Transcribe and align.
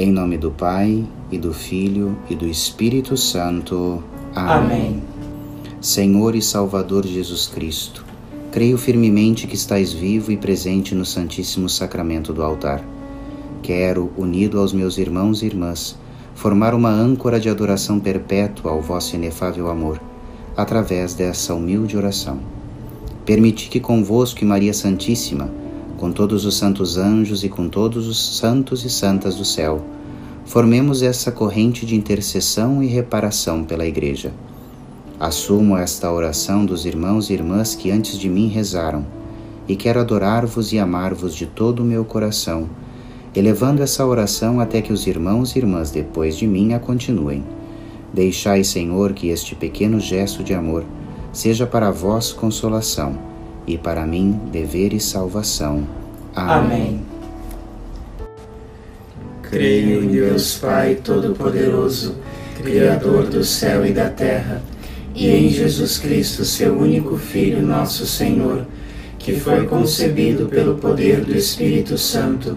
Em 0.00 0.10
nome 0.10 0.38
do 0.38 0.50
Pai, 0.50 1.04
e 1.30 1.36
do 1.36 1.52
Filho, 1.52 2.16
e 2.30 2.34
do 2.34 2.48
Espírito 2.48 3.18
Santo. 3.18 4.02
Amém. 4.34 4.56
Amém. 4.56 5.02
Senhor 5.78 6.34
e 6.34 6.40
Salvador 6.40 7.06
Jesus 7.06 7.46
Cristo, 7.46 8.02
creio 8.50 8.78
firmemente 8.78 9.46
que 9.46 9.54
estais 9.54 9.92
vivo 9.92 10.32
e 10.32 10.38
presente 10.38 10.94
no 10.94 11.04
Santíssimo 11.04 11.68
Sacramento 11.68 12.32
do 12.32 12.42
altar. 12.42 12.82
Quero, 13.62 14.10
unido 14.16 14.58
aos 14.58 14.72
meus 14.72 14.96
irmãos 14.96 15.42
e 15.42 15.46
irmãs, 15.46 15.98
formar 16.34 16.72
uma 16.72 16.88
âncora 16.88 17.38
de 17.38 17.50
adoração 17.50 18.00
perpétua 18.00 18.70
ao 18.70 18.80
vosso 18.80 19.16
inefável 19.16 19.68
amor, 19.68 20.00
através 20.56 21.12
dessa 21.12 21.54
humilde 21.54 21.98
oração. 21.98 22.40
Permiti 23.26 23.68
que 23.68 23.78
convosco 23.78 24.42
e 24.42 24.46
Maria 24.46 24.72
Santíssima, 24.72 25.59
com 26.00 26.10
todos 26.10 26.46
os 26.46 26.56
santos 26.56 26.96
anjos 26.96 27.44
e 27.44 27.48
com 27.50 27.68
todos 27.68 28.08
os 28.08 28.38
santos 28.38 28.86
e 28.86 28.88
santas 28.88 29.34
do 29.34 29.44
céu, 29.44 29.84
formemos 30.46 31.02
essa 31.02 31.30
corrente 31.30 31.84
de 31.84 31.94
intercessão 31.94 32.82
e 32.82 32.86
reparação 32.86 33.64
pela 33.64 33.84
Igreja. 33.84 34.32
Assumo 35.20 35.76
esta 35.76 36.10
oração 36.10 36.64
dos 36.64 36.86
irmãos 36.86 37.28
e 37.28 37.34
irmãs 37.34 37.74
que 37.74 37.90
antes 37.90 38.18
de 38.18 38.30
mim 38.30 38.48
rezaram, 38.48 39.04
e 39.68 39.76
quero 39.76 40.00
adorar-vos 40.00 40.72
e 40.72 40.78
amar-vos 40.78 41.34
de 41.34 41.44
todo 41.44 41.80
o 41.80 41.84
meu 41.84 42.02
coração, 42.02 42.66
elevando 43.36 43.82
essa 43.82 44.06
oração 44.06 44.58
até 44.58 44.80
que 44.80 44.94
os 44.94 45.06
irmãos 45.06 45.54
e 45.54 45.58
irmãs 45.58 45.90
depois 45.90 46.34
de 46.34 46.46
mim 46.46 46.72
a 46.72 46.78
continuem. 46.78 47.44
Deixai, 48.10 48.64
Senhor, 48.64 49.12
que 49.12 49.28
este 49.28 49.54
pequeno 49.54 50.00
gesto 50.00 50.42
de 50.42 50.54
amor 50.54 50.82
seja 51.30 51.66
para 51.66 51.90
vós 51.90 52.32
consolação 52.32 53.28
e 53.66 53.76
para 53.76 54.06
mim 54.06 54.40
dever 54.50 54.92
e 54.92 55.00
salvação. 55.00 55.86
Amém. 56.34 56.56
Amém. 56.56 57.00
Creio 59.42 60.04
em 60.04 60.08
Deus 60.08 60.56
Pai 60.56 60.96
Todo-Poderoso, 61.02 62.14
Criador 62.62 63.26
do 63.26 63.42
céu 63.44 63.84
e 63.84 63.92
da 63.92 64.08
terra, 64.08 64.62
e 65.14 65.28
em 65.28 65.50
Jesus 65.50 65.98
Cristo, 65.98 66.44
seu 66.44 66.78
único 66.78 67.16
Filho, 67.16 67.60
nosso 67.60 68.06
Senhor, 68.06 68.64
que 69.18 69.34
foi 69.34 69.66
concebido 69.66 70.46
pelo 70.46 70.76
poder 70.76 71.24
do 71.24 71.36
Espírito 71.36 71.98
Santo, 71.98 72.56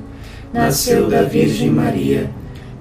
nasceu 0.54 1.10
da 1.10 1.24
Virgem 1.24 1.72
Maria, 1.72 2.30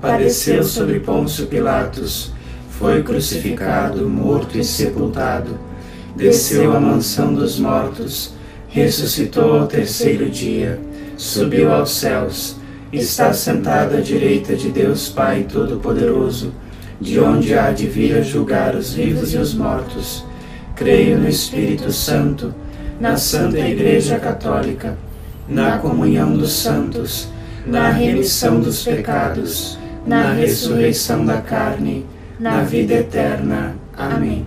padeceu 0.01 0.63
sobre 0.63 1.01
Pôncio 1.01 1.47
Pilatos, 1.47 2.33
foi 2.69 3.03
crucificado, 3.03 4.09
morto 4.09 4.59
e 4.59 4.65
sepultado 4.65 5.72
desceu 6.17 6.77
à 6.77 6.81
mansão 6.81 7.35
dos 7.35 7.59
mortos, 7.59 8.33
ressuscitou 8.69 9.61
ao 9.61 9.67
terceiro 9.67 10.29
dia, 10.29 10.81
subiu 11.17 11.73
aos 11.73 11.93
céus, 11.93 12.57
está 12.93 13.33
sentado 13.33 13.97
à 13.97 14.01
direita 14.01 14.55
de 14.55 14.69
Deus 14.69 15.09
Pai 15.09 15.47
Todo-Poderoso, 15.51 16.53
de 17.01 17.19
onde 17.19 17.55
há 17.55 17.73
de 17.73 17.87
vir 17.87 18.17
a 18.17 18.23
julgar 18.23 18.75
os 18.75 18.93
vivos 18.93 19.35
e 19.35 19.39
os 19.39 19.55
mortos. 19.55 20.25
Creio 20.77 21.19
no 21.19 21.29
Espírito 21.29 21.91
Santo, 21.91 22.55
na 23.01 23.17
Santa 23.17 23.59
Igreja 23.59 24.19
Católica, 24.19 24.97
na 25.49 25.79
comunhão 25.79 26.37
dos 26.37 26.53
santos, 26.53 27.29
na 27.67 27.91
remissão 27.91 28.61
dos 28.61 28.83
pecados, 28.85 29.79
na 30.07 30.33
ressurreição 30.33 31.25
da 31.25 31.41
carne, 31.41 32.07
na 32.39 32.63
vida 32.63 32.95
eterna. 32.95 33.75
Amém. 33.97 34.47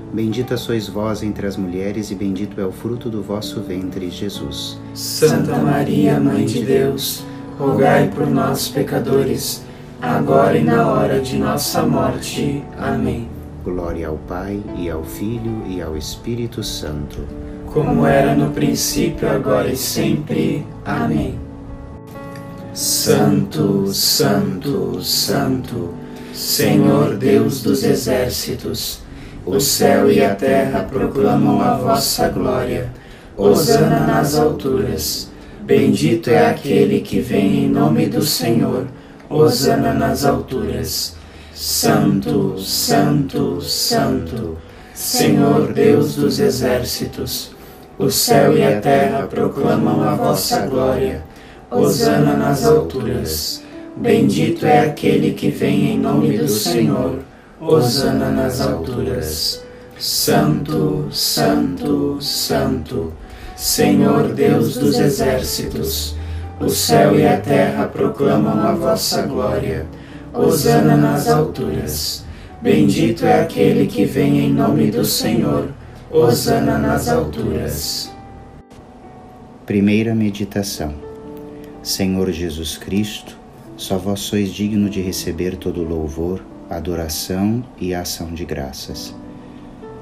Bendita 0.13 0.57
sois 0.57 0.89
vós 0.89 1.23
entre 1.23 1.47
as 1.47 1.55
mulheres, 1.55 2.11
e 2.11 2.15
bendito 2.15 2.59
é 2.59 2.65
o 2.65 2.71
fruto 2.71 3.09
do 3.09 3.21
vosso 3.21 3.61
ventre, 3.61 4.09
Jesus. 4.09 4.77
Santa 4.93 5.55
Maria, 5.57 6.19
Mãe 6.19 6.45
de 6.45 6.65
Deus, 6.65 7.23
rogai 7.57 8.09
por 8.13 8.27
nós, 8.27 8.67
pecadores, 8.67 9.63
agora 10.01 10.57
e 10.57 10.63
na 10.63 10.85
hora 10.91 11.21
de 11.21 11.37
nossa 11.37 11.83
morte. 11.83 12.61
Amém. 12.77 13.29
Glória 13.63 14.09
ao 14.09 14.17
Pai, 14.17 14.61
e 14.75 14.89
ao 14.89 15.01
Filho, 15.01 15.63
e 15.65 15.81
ao 15.81 15.95
Espírito 15.95 16.61
Santo. 16.61 17.19
Como 17.67 18.05
era 18.05 18.35
no 18.35 18.51
princípio, 18.51 19.29
agora 19.29 19.69
e 19.69 19.77
sempre. 19.77 20.65
Amém. 20.83 21.39
Santo, 22.73 23.93
Santo, 23.93 25.01
Santo, 25.01 25.93
Senhor 26.33 27.15
Deus 27.15 27.61
dos 27.61 27.83
exércitos, 27.83 29.01
o 29.45 29.59
céu 29.59 30.11
e 30.11 30.23
a 30.23 30.35
terra 30.35 30.83
proclamam 30.83 31.61
a 31.61 31.75
vossa 31.75 32.27
glória. 32.29 32.91
Hosana 33.35 34.01
nas 34.01 34.35
alturas. 34.35 35.31
Bendito 35.61 36.29
é 36.29 36.47
aquele 36.47 37.01
que 37.01 37.19
vem 37.19 37.65
em 37.65 37.69
nome 37.69 38.05
do 38.05 38.21
Senhor. 38.21 38.85
Hosana 39.29 39.93
nas 39.93 40.25
alturas. 40.25 41.15
Santo, 41.53 42.59
Santo, 42.59 43.61
Santo, 43.61 44.57
Senhor 44.93 45.73
Deus 45.73 46.15
dos 46.15 46.39
exércitos. 46.39 47.51
O 47.97 48.09
céu 48.09 48.55
e 48.57 48.63
a 48.63 48.79
terra 48.79 49.27
proclamam 49.27 50.03
a 50.03 50.13
vossa 50.13 50.65
glória. 50.67 51.23
Hosana 51.69 52.35
nas 52.35 52.65
alturas. 52.65 53.63
Bendito 53.95 54.65
é 54.65 54.81
aquele 54.81 55.33
que 55.33 55.49
vem 55.49 55.91
em 55.91 55.99
nome 55.99 56.37
do 56.37 56.47
Senhor. 56.47 57.19
Hosana 57.61 58.31
nas 58.31 58.59
alturas. 58.59 59.63
Santo, 59.95 61.07
Santo, 61.11 62.17
Santo, 62.19 63.13
Senhor 63.55 64.33
Deus 64.33 64.77
dos 64.77 64.97
exércitos, 64.97 66.15
o 66.59 66.69
céu 66.69 67.19
e 67.19 67.23
a 67.23 67.39
terra 67.39 67.85
proclamam 67.85 68.59
a 68.59 68.71
vossa 68.73 69.21
glória. 69.21 69.85
Hosana 70.33 70.97
nas 70.97 71.27
alturas. 71.27 72.25
Bendito 72.63 73.27
é 73.27 73.41
aquele 73.43 73.85
que 73.85 74.05
vem 74.05 74.39
em 74.39 74.51
nome 74.51 74.89
do 74.89 75.05
Senhor. 75.05 75.67
Hosana 76.09 76.79
nas 76.79 77.07
alturas. 77.07 78.11
Primeira 79.67 80.15
meditação. 80.15 80.95
Senhor 81.83 82.31
Jesus 82.31 82.75
Cristo, 82.75 83.37
só 83.77 83.99
vós 83.99 84.21
sois 84.21 84.49
digno 84.49 84.89
de 84.89 84.99
receber 84.99 85.57
todo 85.57 85.83
louvor 85.83 86.41
adoração 86.75 87.63
e 87.79 87.93
ação 87.93 88.33
de 88.33 88.45
graças. 88.45 89.13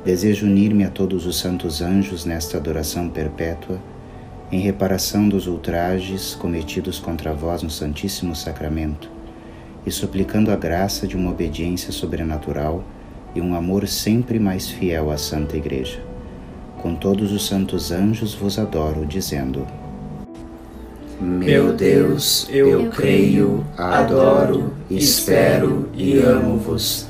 Desejo 0.06 0.46
unir-me 0.46 0.84
a 0.84 0.90
todos 0.90 1.25
os 1.25 1.38
santos 1.38 1.81
anjos 1.81 2.25
nesta 2.25 2.57
adoração 2.57 3.09
perpétua, 3.09 3.80
em 4.52 4.59
reparação 4.59 5.28
dos 5.28 5.47
ultrajes 5.47 6.35
cometidos 6.35 7.00
contra 7.00 7.34
vós 7.34 7.62
no 7.62 7.69
Santíssimo 7.69 8.35
Sacramento, 8.35 9.09
e 9.85 9.91
suplicando 9.91 10.52
a 10.52 10.56
graça 10.56 11.07
de 11.07 11.18
uma 11.18 11.31
obediência 11.31 11.91
sobrenatural 11.91 12.84
e 13.36 13.41
um 13.41 13.56
amor 13.56 13.88
sempre 13.88 14.40
mais 14.40 14.69
fiel 14.69 15.12
à 15.12 15.18
Santa 15.18 15.57
Igreja. 15.57 16.03
Com 16.81 16.96
todos 16.96 17.31
os 17.31 17.46
santos 17.46 17.91
anjos 17.91 18.34
vos 18.34 18.57
adoro, 18.57 19.06
dizendo: 19.06 19.68
meu 21.22 21.74
Deus, 21.74 22.47
eu 22.50 22.90
creio, 22.91 23.66
adoro, 23.78 24.72
espero 24.90 25.89
e 25.94 26.18
amo-vos. 26.18 27.07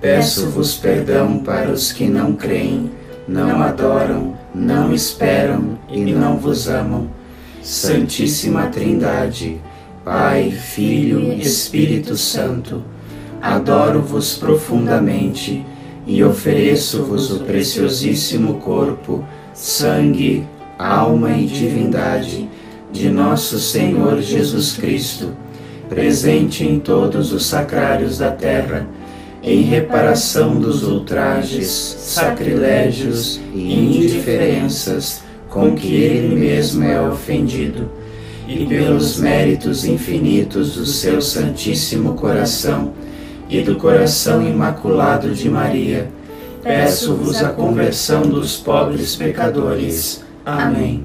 Peço-vos 0.00 0.76
perdão 0.76 1.40
para 1.40 1.70
os 1.70 1.92
que 1.92 2.06
não 2.06 2.32
creem, 2.32 2.90
não 3.28 3.62
adoram, 3.62 4.34
não 4.54 4.94
esperam 4.94 5.78
e 5.90 6.00
não 6.06 6.38
vos 6.38 6.68
amam. 6.68 7.10
Santíssima 7.62 8.68
Trindade, 8.68 9.60
Pai, 10.02 10.50
Filho 10.50 11.30
Espírito 11.34 12.16
Santo, 12.16 12.82
adoro-vos 13.42 14.36
profundamente 14.36 15.62
e 16.06 16.24
ofereço-vos 16.24 17.30
o 17.30 17.40
preciosíssimo 17.40 18.54
corpo, 18.54 19.22
sangue, 19.52 20.46
alma 20.78 21.32
e 21.32 21.44
divindade 21.44 22.48
de 22.92 23.08
nosso 23.08 23.58
Senhor 23.58 24.20
Jesus 24.20 24.72
Cristo, 24.72 25.32
presente 25.88 26.64
em 26.64 26.78
todos 26.78 27.32
os 27.32 27.46
sacrários 27.46 28.18
da 28.18 28.30
terra, 28.30 28.86
em 29.42 29.62
reparação 29.62 30.60
dos 30.60 30.82
ultrajes, 30.82 31.68
sacrilégios 31.68 33.40
e 33.54 33.72
indiferenças 33.72 35.22
com 35.48 35.74
que 35.74 35.94
Ele 35.94 36.34
mesmo 36.34 36.84
é 36.84 37.00
ofendido, 37.00 37.90
e 38.46 38.66
pelos 38.66 39.18
méritos 39.18 39.84
infinitos 39.84 40.74
do 40.74 40.84
seu 40.84 41.22
Santíssimo 41.22 42.14
Coração 42.14 42.92
e 43.48 43.62
do 43.62 43.76
coração 43.76 44.46
imaculado 44.46 45.30
de 45.30 45.48
Maria, 45.48 46.08
peço-vos 46.62 47.42
a 47.42 47.48
conversão 47.48 48.22
dos 48.22 48.56
pobres 48.56 49.16
pecadores. 49.16 50.24
Amém. 50.44 51.04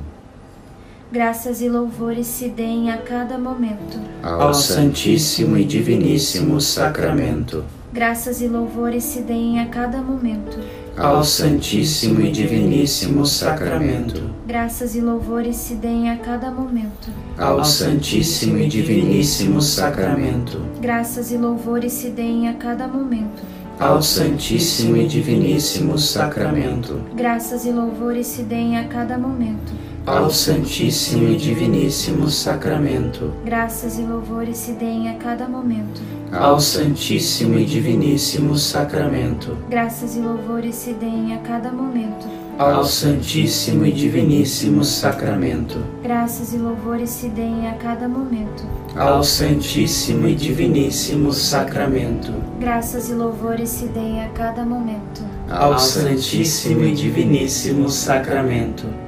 Graças 1.15 1.61
e 1.61 1.69
louvores 1.69 2.27
se 2.27 2.49
deem 2.49 2.91
a 2.91 2.97
cada 2.97 3.37
momento 3.37 3.97
ao 4.21 4.53
Santíssimo 4.53 5.57
e 5.57 5.63
Diviníssimo 5.63 6.59
Sacramento. 6.59 7.63
Graças 7.93 8.41
e 8.41 8.49
louvores 8.49 9.05
se 9.05 9.21
deem 9.21 9.61
a 9.61 9.67
cada 9.67 10.01
momento 10.01 10.59
ao 10.97 11.23
Santíssimo 11.23 12.19
e 12.19 12.29
Diviníssimo 12.29 13.25
Sacramento. 13.25 14.29
Graças 14.45 14.93
e 14.93 14.99
louvores 14.99 15.55
se 15.55 15.75
deem 15.75 16.09
a 16.09 16.17
cada 16.17 16.51
momento 16.51 17.09
ao 17.37 17.63
Santíssimo 17.63 18.57
e 18.57 18.67
Diviníssimo 18.67 19.61
Sacramento. 19.61 20.59
Graças 20.81 21.31
e 21.31 21.37
louvores 21.37 21.93
se 21.93 22.09
deem 22.09 22.49
a 22.49 22.55
cada 22.55 22.89
momento 22.89 23.41
ao 23.79 24.01
Santíssimo 24.01 24.97
e 24.97 25.07
Diviníssimo 25.07 25.97
Sacramento. 25.97 27.01
Graças 27.15 27.65
e 27.65 27.71
louvores 27.71 28.27
se 28.27 28.43
deem 28.43 28.77
a 28.77 28.89
cada 28.89 29.17
momento 29.17 29.94
ao 30.05 30.29
Santíssimo 30.29 31.29
e 31.29 31.35
Diviníssimo 31.35 32.29
Sacramento. 32.29 33.33
Graças 33.43 33.97
e 33.97 34.03
louvores 34.03 34.57
se 34.57 34.73
deem 34.73 35.09
a 35.09 35.15
cada 35.15 35.47
momento. 35.47 35.99
Ao 36.31 36.59
Santíssimo 36.59 37.57
e 37.57 37.65
Diviníssimo 37.65 38.55
Sacramento. 38.55 39.57
Graças 39.67 40.15
e 40.15 40.19
louvores 40.19 40.75
se 40.75 40.93
deem 40.93 41.33
a 41.33 41.39
cada 41.39 41.71
momento. 41.71 42.27
Ao 42.59 42.85
Santíssimo 42.85 43.85
e 43.85 43.91
Diviníssimo 43.91 44.83
Sacramento. 44.83 45.83
Graças 46.03 46.53
e 46.53 46.57
louvores 46.57 47.09
se 47.09 47.27
deem 47.29 47.67
a 47.67 47.73
cada 47.73 48.07
momento. 48.07 48.63
Ao 48.95 49.23
Santíssimo 49.23 50.27
e 50.27 50.35
Diviníssimo 50.35 51.33
Sacramento. 51.33 52.31
Graças 52.59 53.09
e 53.09 53.13
louvores 53.13 53.69
se 53.69 53.87
deem 53.87 54.23
a 54.23 54.29
cada 54.29 54.63
momento. 54.63 55.23
Ao 55.49 55.79
Santíssimo 55.79 56.85
e 56.85 56.93
Diviníssimo 56.93 57.89
Sacramento 57.89 59.04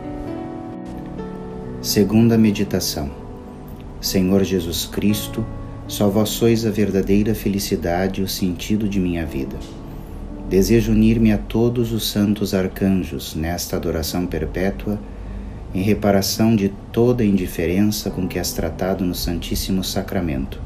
Segunda 1.87 2.37
meditação. 2.37 3.09
Senhor 4.01 4.43
Jesus 4.43 4.85
Cristo, 4.85 5.45
só 5.87 6.09
vós 6.09 6.27
sois 6.27 6.65
a 6.65 6.69
verdadeira 6.69 7.33
felicidade 7.33 8.19
e 8.19 8.23
o 8.25 8.27
sentido 8.27 8.89
de 8.89 8.99
minha 8.99 9.25
vida. 9.25 9.55
Desejo 10.49 10.91
unir-me 10.91 11.31
a 11.31 11.37
todos 11.37 11.93
os 11.93 12.11
santos 12.11 12.53
arcanjos 12.53 13.35
nesta 13.35 13.77
adoração 13.77 14.25
perpétua, 14.25 14.99
em 15.73 15.81
reparação 15.81 16.57
de 16.57 16.73
toda 16.91 17.23
a 17.23 17.25
indiferença 17.25 18.11
com 18.11 18.27
que 18.27 18.37
és 18.37 18.51
tratado 18.51 19.05
no 19.05 19.15
Santíssimo 19.15 19.81
Sacramento, 19.81 20.59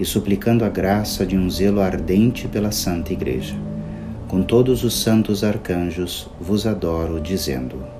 e 0.00 0.04
suplicando 0.06 0.64
a 0.64 0.70
graça 0.70 1.26
de 1.26 1.36
um 1.36 1.50
zelo 1.50 1.82
ardente 1.82 2.48
pela 2.48 2.72
Santa 2.72 3.12
Igreja. 3.12 3.54
Com 4.26 4.42
todos 4.42 4.82
os 4.82 4.98
santos 4.98 5.44
arcanjos 5.44 6.26
vos 6.40 6.66
adoro, 6.66 7.20
dizendo: 7.20 7.97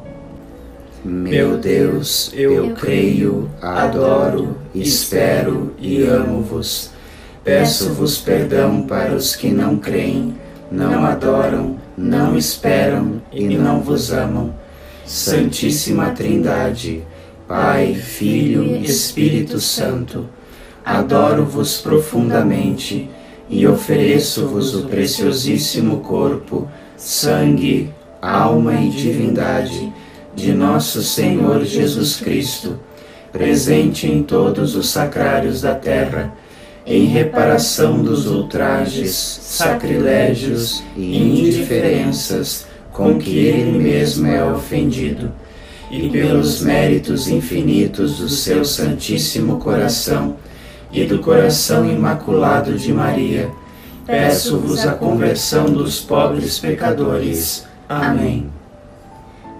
meu 1.05 1.57
Deus, 1.57 2.31
eu 2.35 2.75
creio, 2.75 3.49
adoro, 3.63 4.57
espero 4.75 5.73
e 5.79 6.03
amo-vos. 6.03 6.91
Peço-vos 7.45 8.19
perdão 8.19 8.83
para 8.83 9.15
os 9.15 9.37
que 9.37 9.49
não 9.49 9.79
creem, 9.79 10.35
não 10.71 11.05
adoram, 11.07 11.77
não 11.97 12.37
esperam 12.37 13.23
e 13.33 13.47
não 13.57 13.81
vos 13.81 14.13
amam. 14.13 14.53
Santíssima 15.07 16.11
Trindade, 16.11 17.05
Pai, 17.47 17.95
Filho 17.95 18.65
e 18.65 18.85
Espírito 18.85 19.61
Santo, 19.61 20.27
adoro-vos 20.85 21.79
profundamente 21.81 23.09
e 23.49 23.67
ofereço-vos 23.67 24.75
o 24.75 24.89
preciosíssimo 24.89 26.01
corpo, 26.01 26.69
sangue, 26.97 27.91
alma 28.21 28.75
e 28.75 28.91
divindade 28.91 29.93
de 30.39 30.55
nosso 30.55 31.03
Senhor 31.03 31.65
Jesus 31.65 32.17
Cristo, 32.17 32.79
presente 33.33 34.07
em 34.07 34.23
todos 34.23 34.77
os 34.77 34.89
sacrários 34.89 35.61
da 35.61 35.75
terra, 35.75 36.33
em 36.87 37.07
reparação 37.07 38.03
dos 38.03 38.27
ultrajes, 38.27 39.13
sacrilégios 39.13 40.83
e 40.97 41.19
indiferenças 41.19 42.67
com 42.93 43.19
que 43.19 43.37
ele 43.37 43.79
mesmo 43.79 44.29
é 44.29 44.45
ofendido, 44.45 45.33
e 45.91 46.09
pelos 46.09 46.61
méritos 46.61 47.29
infinitos 47.29 48.19
do 48.19 48.29
seu 48.29 48.65
Santíssimo 48.65 49.59
Coração 49.59 50.37
e 50.93 51.05
do 51.05 51.19
coração 51.19 51.91
imaculado 51.91 52.75
de 52.75 52.93
Maria, 52.93 53.51
peço-vos 54.07 54.87
a 54.87 54.93
conversão 54.93 55.67
dos 55.67 56.01
pobres 56.01 56.59
pecadores. 56.59 57.67
Amém 57.89 58.58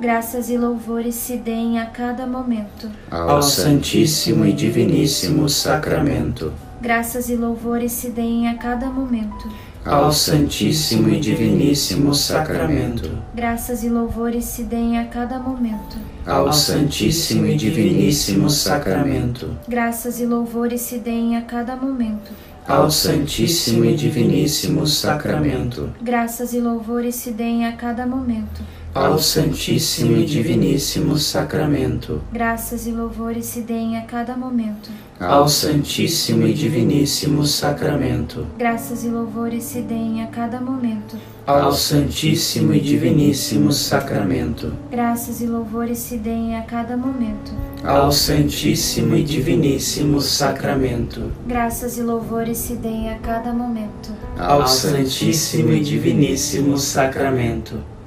graças 0.01 0.49
e 0.49 0.57
louvores 0.57 1.15
se 1.17 1.37
deem 1.37 1.81
a 1.81 1.87
cada 1.87 2.27
momento 2.27 2.91
ao 3.11 3.43
Santíssimo 3.43 4.47
e 4.47 4.53
Diviníssimo 4.53 5.49
Sacramento. 5.49 6.53
Graças 6.81 7.29
e 7.29 7.35
louvores 7.35 7.91
se 7.93 8.11
deem 8.11 8.49
a 8.49 8.55
cada 8.57 8.89
momento 8.89 9.51
ao 9.85 10.13
Santíssimo 10.13 11.09
e 11.09 11.19
Diviníssimo 11.19 12.15
Sacramento. 12.15 13.11
Graças 13.35 13.83
e 13.83 13.89
louvores 13.89 14.45
se 14.45 14.63
deem 14.63 14.99
a 14.99 15.07
cada 15.07 15.39
momento 15.39 15.97
ao 16.25 16.53
Santíssimo 16.53 17.47
e 17.47 17.57
Diviníssimo 17.57 18.49
Sacramento. 18.49 19.57
Graças 19.67 20.21
e 20.21 20.27
louvores 20.27 20.83
se 20.83 20.99
deem 20.99 21.37
a 21.37 21.43
cada 21.43 21.75
momento 21.75 22.31
ao 22.69 22.91
Santíssimo 22.91 23.85
e 23.85 23.97
Diviníssimo 23.97 24.87
Sacramento. 24.87 25.91
Graças 26.01 26.53
e 26.53 26.61
louvores 26.61 27.17
se 27.17 27.33
deem 27.33 27.67
a 27.67 27.73
cada 27.73 28.07
momento 28.07 28.63
ao 28.95 29.19
Santíssimo 29.19 30.17
e 30.17 30.25
Diviníssimo 30.25 31.19
Sacramento. 31.19 32.21
Graças 32.33 32.87
e 32.87 32.91
louvores 32.91 33.45
se 33.47 33.61
deem 33.61 33.99
a 33.99 34.03
cada 34.03 34.37
momento. 34.37 34.91
Ao 35.21 35.49
Santíssimo 35.49 36.47
e 36.47 36.55
Diviníssimo 36.55 37.45
Sacramento. 37.45 38.47
Graças 38.57 39.05
e 39.05 39.09
louvores 39.09 39.65
se 39.65 39.83
deem 39.83 40.23
a 40.23 40.29
cada 40.29 40.61
momento. 40.61 41.17
Ao 41.47 41.73
Santíssimo 41.73 42.75
e 42.75 42.81
Diviníssimo 42.81 43.73
Sacramento. 43.73 44.73
Graças 44.91 45.41
e 45.41 45.47
louvores 45.47 45.99
se 45.99 46.17
deem 46.17 46.57
a 46.57 46.63
cada 46.63 46.97
momento. 46.97 47.53
Ao 47.85 48.11
Santíssimo 48.11 49.17
e 49.17 49.23
Diviníssimo 49.23 50.21
Sacramento. 50.21 51.31
Graças 51.47 51.99
e 51.99 52.03
louvores 52.03 52.59
se 52.59 52.75
deem 52.75 53.11
a 53.11 53.19
cada 53.19 53.53
momento. 53.53 54.11
Ao 54.39 54.67
Santíssimo 54.67 55.73
e 55.73 55.81
Diviníssimo 55.81 56.79
Sacramento. 56.79 57.98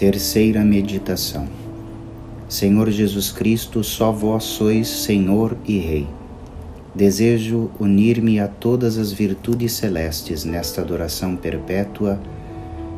Terceira 0.00 0.64
meditação. 0.64 1.46
Senhor 2.48 2.88
Jesus 2.90 3.30
Cristo, 3.30 3.84
só 3.84 4.10
vós 4.10 4.44
sois 4.44 4.88
Senhor 4.88 5.54
e 5.66 5.76
Rei. 5.76 6.06
Desejo 6.94 7.70
unir-me 7.78 8.40
a 8.40 8.48
todas 8.48 8.96
as 8.96 9.12
virtudes 9.12 9.72
celestes 9.72 10.42
nesta 10.42 10.80
adoração 10.80 11.36
perpétua, 11.36 12.18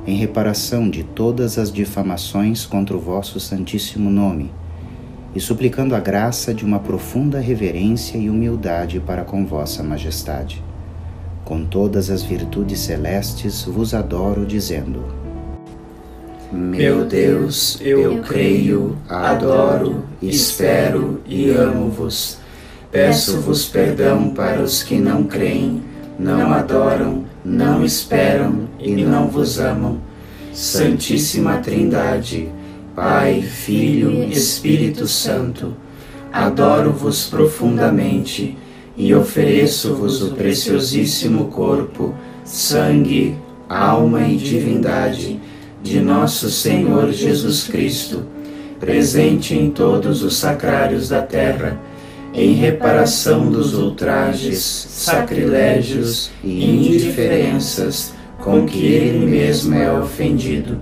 em 0.06 0.14
reparação 0.14 0.88
de 0.88 1.02
todas 1.02 1.59
as 1.59 1.73
difamações 1.73 2.64
contra 2.64 2.97
o 2.97 3.00
vosso 3.00 3.40
Santíssimo 3.40 4.09
Nome, 4.09 4.52
e 5.35 5.40
suplicando 5.40 5.97
a 5.97 5.99
graça 5.99 6.54
de 6.54 6.64
uma 6.64 6.78
profunda 6.78 7.40
reverência 7.40 8.16
e 8.16 8.30
humildade 8.30 9.00
para 9.00 9.25
com 9.25 9.44
vossa 9.44 9.82
Majestade. 9.82 10.62
Com 11.44 11.64
todas 11.64 12.11
as 12.11 12.23
virtudes 12.23 12.78
celestes 12.78 13.64
vos 13.64 13.92
adoro, 13.92 14.47
dizendo: 14.47 15.22
meu 16.52 17.06
Deus, 17.06 17.78
eu 17.80 18.18
creio, 18.18 18.99
adoro, 19.09 20.04
espero 20.21 21.18
e 21.26 21.49
amo-vos. 21.49 22.37
Peço-vos 22.90 23.64
perdão 23.64 24.35
para 24.35 24.61
os 24.61 24.82
que 24.82 24.99
não 24.99 25.25
creem, 25.25 25.82
não 26.18 26.52
adoram, 26.52 27.25
não 27.42 27.82
esperam 27.82 28.68
e 28.78 28.94
não 29.02 29.28
vos 29.28 29.59
amam. 29.59 29.99
Santíssima 30.52 31.56
Trindade, 31.56 32.50
Pai, 32.94 33.40
Filho 33.40 34.23
Espírito 34.25 35.06
Santo, 35.09 35.75
adoro-vos 36.30 37.30
profundamente 37.30 38.59
e 38.94 39.14
ofereço-vos 39.14 40.23
o 40.23 40.32
preciosíssimo 40.35 41.47
corpo, 41.47 42.14
sangue, 42.44 43.35
alma 43.71 44.26
e 44.28 44.37
divindade 44.37 45.40
de 45.83 46.01
nosso 46.01 46.49
Senhor 46.51 47.12
Jesus 47.12 47.65
Cristo, 47.65 48.23
presente 48.79 49.55
em 49.55 49.71
todos 49.71 50.23
os 50.23 50.37
sacrários 50.37 51.09
da 51.09 51.23
terra, 51.23 51.79
em 52.35 52.55
reparação 52.55 53.51
dos 53.51 53.75
ultrajes, 53.75 54.59
sacrilégios 54.61 56.31
e 56.43 56.65
indiferenças 56.65 58.15
com 58.39 58.67
que 58.67 58.87
ele 58.87 59.27
mesmo 59.27 59.75
é 59.75 59.93
ofendido, 59.93 60.79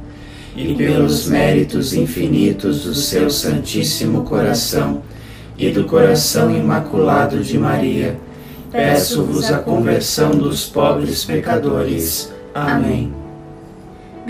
e 0.57 0.75
pelos 0.75 1.27
méritos 1.27 1.95
infinitos 1.95 2.85
do 2.85 2.95
seu 2.95 3.31
Santíssimo 3.31 4.23
Coração 4.23 5.03
e 5.57 5.71
do 5.71 5.85
coração 5.85 6.55
imaculado 6.55 7.41
de 7.41 7.59
Maria, 7.59 8.19
peço-vos 8.71 9.51
a 9.51 9.59
conversão 9.59 10.31
dos 10.31 10.67
pobres 10.67 11.25
pecadores. 11.25 12.33
Amém. 12.55 13.20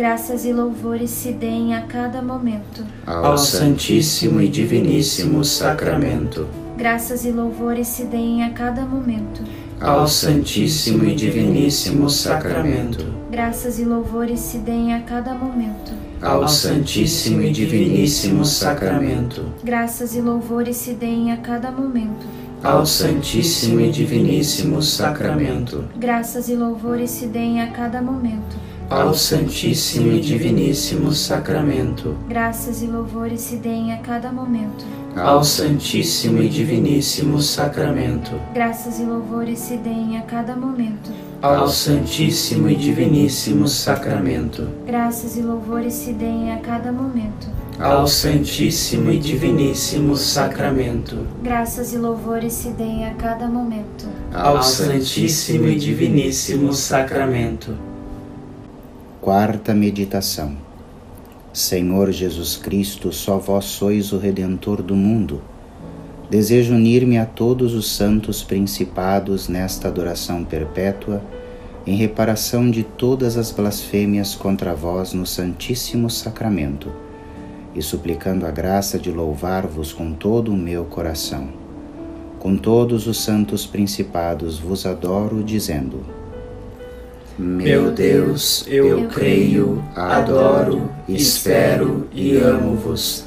Graças 0.00 0.46
e 0.46 0.52
louvores 0.54 1.10
se 1.10 1.30
deem 1.30 1.76
a 1.76 1.82
cada 1.82 2.22
momento 2.22 2.86
ao 3.06 3.36
Santíssimo 3.36 4.40
e 4.40 4.48
Diviníssimo 4.48 5.44
Sacramento. 5.44 6.48
Graças 6.74 7.26
e 7.26 7.30
louvores 7.30 7.86
se 7.86 8.04
deem 8.04 8.42
a 8.42 8.48
cada 8.48 8.80
momento 8.86 9.44
ao 9.78 10.08
Santíssimo 10.08 11.04
e 11.04 11.14
Diviníssimo 11.14 12.08
Sacramento. 12.08 13.04
Graças 13.30 13.78
e 13.78 13.84
louvores 13.84 14.40
se 14.40 14.56
deem 14.56 14.94
a 14.94 15.02
cada 15.02 15.34
momento 15.34 15.92
ao 16.22 16.48
Santíssimo 16.48 17.42
e 17.42 17.50
Diviníssimo 17.50 18.42
Sacramento. 18.42 19.52
Graças 19.62 20.16
e 20.16 20.22
louvores 20.22 20.76
se 20.76 20.94
deem 20.94 21.30
a 21.30 21.36
cada 21.36 21.70
momento 21.70 22.26
ao 22.62 22.86
Santíssimo 22.86 23.78
e 23.78 23.90
Diviníssimo 23.90 24.82
Sacramento. 24.82 25.84
Graças 25.94 26.48
e 26.48 26.56
louvores 26.56 27.10
se 27.10 27.26
deem 27.26 27.60
a 27.60 27.66
cada 27.66 28.00
momento 28.00 28.69
ao 28.90 29.14
Santíssimo 29.14 30.12
e 30.12 30.20
Diviníssimo 30.20 31.12
Sacramento. 31.12 32.16
Graças 32.28 32.82
e 32.82 32.86
louvores 32.86 33.40
se 33.40 33.54
deem 33.54 33.92
a 33.92 33.98
cada 33.98 34.32
momento 34.32 34.84
ao 35.16 35.44
Santíssimo 35.44 36.42
e 36.42 36.48
Diviníssimo 36.48 37.40
Sacramento. 37.40 38.32
Graças 38.52 38.98
e 38.98 39.04
louvores 39.04 39.60
se 39.60 39.76
deem 39.76 40.18
a 40.18 40.22
cada 40.22 40.56
momento 40.56 41.12
ao 41.40 41.68
Santíssimo 41.68 42.68
e 42.68 42.74
Diviníssimo 42.74 43.68
Sacramento. 43.68 44.68
Graças 44.84 45.36
e 45.36 45.40
louvores 45.40 45.94
se 45.94 46.12
deem 46.12 46.52
a 46.52 46.58
cada 46.58 46.90
momento 46.90 47.48
ao 47.78 48.08
Santíssimo 48.08 49.12
e 49.12 49.18
Diviníssimo 49.18 50.16
Sacramento. 50.16 51.26
Graças 51.44 51.92
e 51.92 51.96
louvores 51.96 52.52
se 52.54 52.70
deem 52.70 53.06
a 53.06 53.14
cada 53.14 53.46
momento 53.46 54.08
ao 54.34 54.60
Santíssimo 54.64 55.68
e 55.68 55.76
Diviníssimo 55.76 56.72
Sacramento. 56.72 57.89
Quarta 59.20 59.74
meditação. 59.74 60.56
Senhor 61.52 62.10
Jesus 62.10 62.56
Cristo, 62.56 63.12
só 63.12 63.36
vós 63.36 63.66
sois 63.66 64.14
o 64.14 64.18
redentor 64.18 64.82
do 64.82 64.96
mundo. 64.96 65.42
Desejo 66.30 66.72
unir-me 66.72 67.18
a 67.18 67.26
todos 67.26 67.74
os 67.74 67.94
santos 67.94 68.42
principados 68.42 69.46
nesta 69.46 69.88
adoração 69.88 70.42
perpétua, 70.42 71.22
em 71.86 71.96
reparação 71.96 72.70
de 72.70 72.82
todas 72.82 73.36
as 73.36 73.50
blasfêmias 73.50 74.34
contra 74.34 74.74
vós 74.74 75.12
no 75.12 75.26
Santíssimo 75.26 76.08
Sacramento, 76.08 76.90
e 77.74 77.82
suplicando 77.82 78.46
a 78.46 78.50
graça 78.50 78.98
de 78.98 79.10
louvar-vos 79.10 79.92
com 79.92 80.14
todo 80.14 80.50
o 80.50 80.56
meu 80.56 80.86
coração. 80.86 81.50
Com 82.38 82.56
todos 82.56 83.06
os 83.06 83.22
santos 83.22 83.66
principados 83.66 84.58
vos 84.58 84.86
adoro, 84.86 85.44
dizendo: 85.44 86.19
meu 87.40 87.90
Deus, 87.90 88.66
eu 88.68 89.08
creio, 89.08 89.82
adoro, 89.96 90.90
espero 91.08 92.06
e 92.12 92.36
amo-vos. 92.36 93.24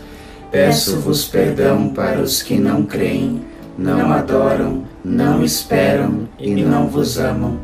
Peço-vos 0.51 1.25
perdão 1.25 1.89
para 1.89 2.21
os 2.21 2.43
que 2.43 2.59
não 2.59 2.83
creem, 2.83 3.41
não 3.75 4.13
adoram, 4.13 4.83
não 5.03 5.43
esperam 5.43 6.29
e 6.37 6.53
não 6.53 6.87
vos 6.87 7.17
amam. 7.17 7.57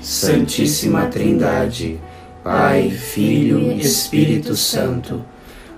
Santíssima 0.00 1.06
Trindade, 1.06 2.00
Pai, 2.42 2.90
Filho 2.90 3.60
e 3.60 3.78
Espírito 3.78 4.56
Santo, 4.56 5.22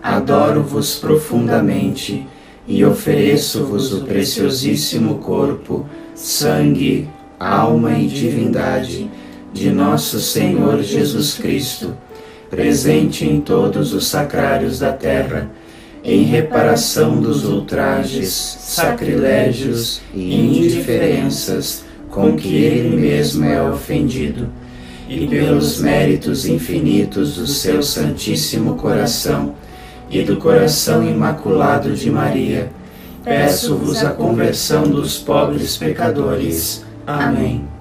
adoro-vos 0.03 0.97
profundamente 0.97 2.27
e 2.67 2.83
ofereço-vos 2.83 3.93
o 3.93 4.07
preciosíssimo 4.07 5.17
corpo, 5.19 5.85
sangue, 6.15 7.11
alma 7.39 7.99
e 7.99 8.07
divindade 8.07 9.11
de 9.55 9.71
nosso 9.71 10.19
Senhor 10.19 10.83
Jesus 10.83 11.35
Cristo, 11.35 11.97
presente 12.51 13.25
em 13.25 13.41
todos 13.41 13.95
os 13.95 14.09
sacrários 14.09 14.81
da 14.81 14.93
terra, 14.93 15.49
em 16.03 16.25
reparação 16.25 17.21
dos 17.21 17.45
ultrajes, 17.45 18.33
sacrilégios 18.33 20.03
e 20.13 20.35
indiferenças 20.35 21.85
com 22.11 22.37
que 22.37 22.57
Ele 22.57 22.97
mesmo 22.97 23.45
é 23.45 23.63
ofendido, 23.63 24.49
e 25.09 25.25
pelos 25.29 25.81
méritos 25.81 26.47
infinitos 26.47 27.37
do 27.37 27.47
seu 27.47 27.81
Santíssimo 27.81 28.75
Coração 28.75 29.55
e 30.11 30.23
do 30.23 30.37
coração 30.37 31.09
imaculado 31.09 31.93
de 31.93 32.11
Maria, 32.11 32.71
peço-vos 33.23 34.03
a 34.05 34.11
conversão 34.11 34.83
dos 34.83 35.17
pobres 35.17 35.77
pecadores. 35.77 36.85
Amém 37.07 37.74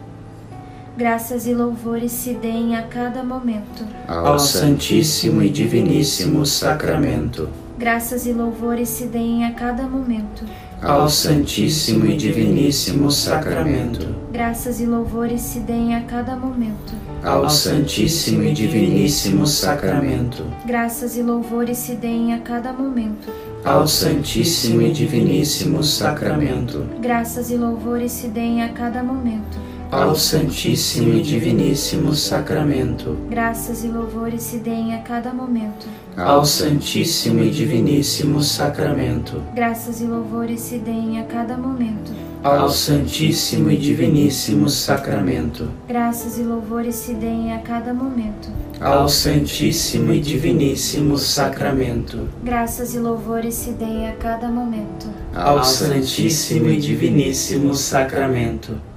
graças 0.96 1.48
e 1.48 1.54
louvores 1.54 2.12
se 2.12 2.34
deem 2.34 2.76
a 2.76 2.84
cada 2.84 3.24
momento 3.24 3.86
ao 4.08 4.38
Santíssimo 4.38 5.42
e 5.42 5.50
Diviníssimo 5.50 6.46
Sacramento. 6.46 7.50
Graças 7.78 8.28
e 8.28 8.34
louvores 8.34 8.90
se 8.90 9.08
deem 9.08 9.46
a 9.46 9.52
cada 9.54 9.84
momento 9.84 10.46
ao 10.82 11.10
Santíssimo 11.10 12.06
e 12.06 12.16
Diviníssimo 12.16 13.10
Sacramento. 13.10 14.16
Graças 14.32 14.80
e 14.80 14.86
louvores 14.86 15.42
se 15.42 15.60
deem 15.60 15.96
a 15.96 16.02
cada 16.02 16.36
momento 16.36 16.94
ao 17.24 17.50
Santíssimo 17.50 18.44
e 18.44 18.54
Diviníssimo 18.54 19.48
Sacramento. 19.48 20.46
Graças 20.66 21.18
e 21.18 21.24
louvores 21.24 21.78
se 21.78 21.96
deem 21.96 22.34
a 22.34 22.40
cada 22.40 22.72
momento 22.72 23.30
ao 23.66 23.88
Santíssimo 23.88 24.82
e 24.82 24.92
Diviníssimo 24.92 25.84
Sacramento. 25.84 26.86
Graças 27.00 27.50
e 27.50 27.56
louvores 27.56 28.12
se 28.12 28.28
deem 28.28 28.62
a 28.62 28.70
cada 28.70 29.02
momento 29.02 29.73
ao 29.94 30.16
Santíssimo 30.16 31.14
e 31.14 31.22
Diviníssimo 31.22 32.16
Sacramento. 32.16 33.16
Graças 33.30 33.84
e 33.84 33.88
louvores 33.88 34.42
se 34.42 34.58
deem 34.58 34.96
a 34.96 35.02
cada 35.04 35.32
momento. 35.32 35.86
Ao 36.18 36.44
Santíssimo 36.44 37.44
e 37.44 37.52
Diviníssimo 37.52 38.42
Sacramento. 38.42 39.44
Graças 39.54 40.02
e 40.02 40.06
louvores 40.06 40.62
se 40.62 40.80
deem 40.80 41.20
a 41.20 41.26
cada 41.26 41.56
momento. 41.56 42.12
Ao 42.44 42.70
Santíssimo 42.70 43.70
e 43.70 43.78
Diviníssimo 43.78 44.68
Sacramento. 44.68 45.70
Graças 45.88 46.40
e 46.40 46.44
louvores 46.44 46.96
se 46.96 47.14
deem 47.14 47.54
a 47.54 47.60
cada 47.60 47.94
momento. 47.94 48.50
Ao 48.82 49.08
Santíssimo 49.08 50.12
e 50.12 50.20
Diviníssimo 50.20 51.20
Sacramento. 51.20 52.28
Graças 52.44 52.96
e 52.96 53.00
louvores 53.00 53.54
se 53.54 53.70
deem 53.72 54.10
a 54.10 54.14
cada 54.14 54.50
momento. 54.50 55.08
Ao 55.36 55.64
Santíssimo 55.64 56.70
e 56.70 56.78
Diviníssimo 56.78 57.76
Sacramento. 57.76 58.93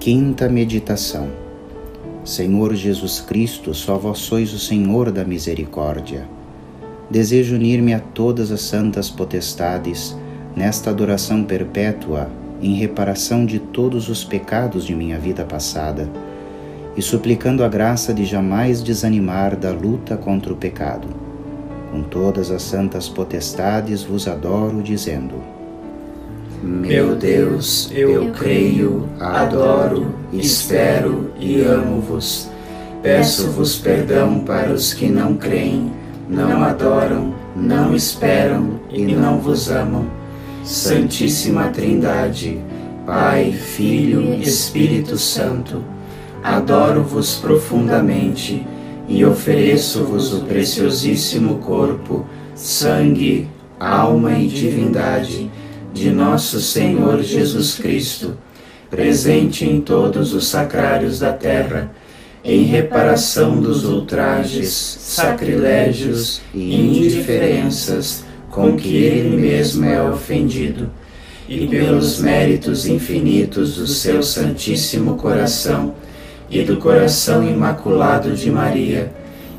Quinta 0.00 0.48
meditação. 0.48 1.28
Senhor 2.24 2.74
Jesus 2.74 3.20
Cristo, 3.20 3.74
só 3.74 3.98
vós 3.98 4.20
sois 4.20 4.50
o 4.54 4.58
Senhor 4.58 5.12
da 5.12 5.26
misericórdia. 5.26 6.26
Desejo 7.10 7.56
unir-me 7.56 7.92
a 7.92 8.00
todas 8.00 8.50
as 8.50 8.62
santas 8.62 9.10
potestades 9.10 10.16
nesta 10.56 10.88
adoração 10.88 11.44
perpétua 11.44 12.30
em 12.62 12.76
reparação 12.76 13.44
de 13.44 13.58
todos 13.58 14.08
os 14.08 14.24
pecados 14.24 14.86
de 14.86 14.94
minha 14.94 15.18
vida 15.18 15.44
passada 15.44 16.08
e 16.96 17.02
suplicando 17.02 17.62
a 17.62 17.68
graça 17.68 18.14
de 18.14 18.24
jamais 18.24 18.82
desanimar 18.82 19.54
da 19.54 19.70
luta 19.70 20.16
contra 20.16 20.50
o 20.50 20.56
pecado. 20.56 21.08
Com 21.90 22.02
todas 22.02 22.50
as 22.50 22.62
santas 22.62 23.06
potestades 23.06 24.02
vos 24.02 24.26
adoro, 24.26 24.82
dizendo: 24.82 25.59
meu 26.62 27.14
Deus, 27.14 27.90
eu 27.90 28.32
creio, 28.32 29.08
adoro, 29.18 30.14
espero 30.30 31.32
e 31.40 31.62
amo-vos. 31.62 32.50
Peço-vos 33.02 33.76
perdão 33.78 34.40
para 34.40 34.70
os 34.70 34.92
que 34.92 35.08
não 35.08 35.36
creem, 35.36 35.90
não 36.28 36.62
adoram, 36.62 37.34
não 37.56 37.94
esperam 37.94 38.78
e 38.90 39.06
não 39.06 39.38
vos 39.38 39.70
amam. 39.70 40.04
Santíssima 40.62 41.68
Trindade, 41.68 42.60
Pai, 43.06 43.52
Filho 43.52 44.34
Espírito 44.34 45.16
Santo, 45.16 45.82
adoro-vos 46.44 47.36
profundamente 47.36 48.66
e 49.08 49.24
ofereço-vos 49.24 50.34
o 50.34 50.44
preciosíssimo 50.44 51.56
corpo, 51.56 52.26
sangue, 52.54 53.48
alma 53.78 54.32
e 54.34 54.46
divindade 54.46 55.50
de 55.92 56.10
nosso 56.10 56.60
Senhor 56.60 57.22
Jesus 57.22 57.74
Cristo, 57.74 58.36
presente 58.90 59.64
em 59.64 59.80
todos 59.80 60.34
os 60.34 60.46
sacrários 60.46 61.18
da 61.18 61.32
terra, 61.32 61.90
em 62.44 62.64
reparação 62.64 63.60
dos 63.60 63.84
ultrajes, 63.84 64.70
sacrilégios 64.70 66.40
e 66.54 66.74
indiferenças 66.74 68.24
com 68.50 68.76
que 68.76 68.96
Ele 68.96 69.36
mesmo 69.36 69.84
é 69.84 70.02
ofendido, 70.02 70.90
e 71.48 71.66
pelos 71.66 72.20
méritos 72.20 72.86
infinitos 72.86 73.76
do 73.76 73.86
seu 73.86 74.22
Santíssimo 74.22 75.16
Coração 75.16 75.94
e 76.48 76.62
do 76.62 76.76
coração 76.76 77.46
imaculado 77.46 78.32
de 78.32 78.50
Maria, 78.50 79.12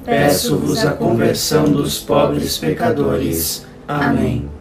peço-vos 0.06 0.86
a 0.86 0.92
conversão 0.92 1.66
dos 1.66 2.00
pobres 2.00 2.58
pecadores. 2.58 3.66
Amém 3.88 4.61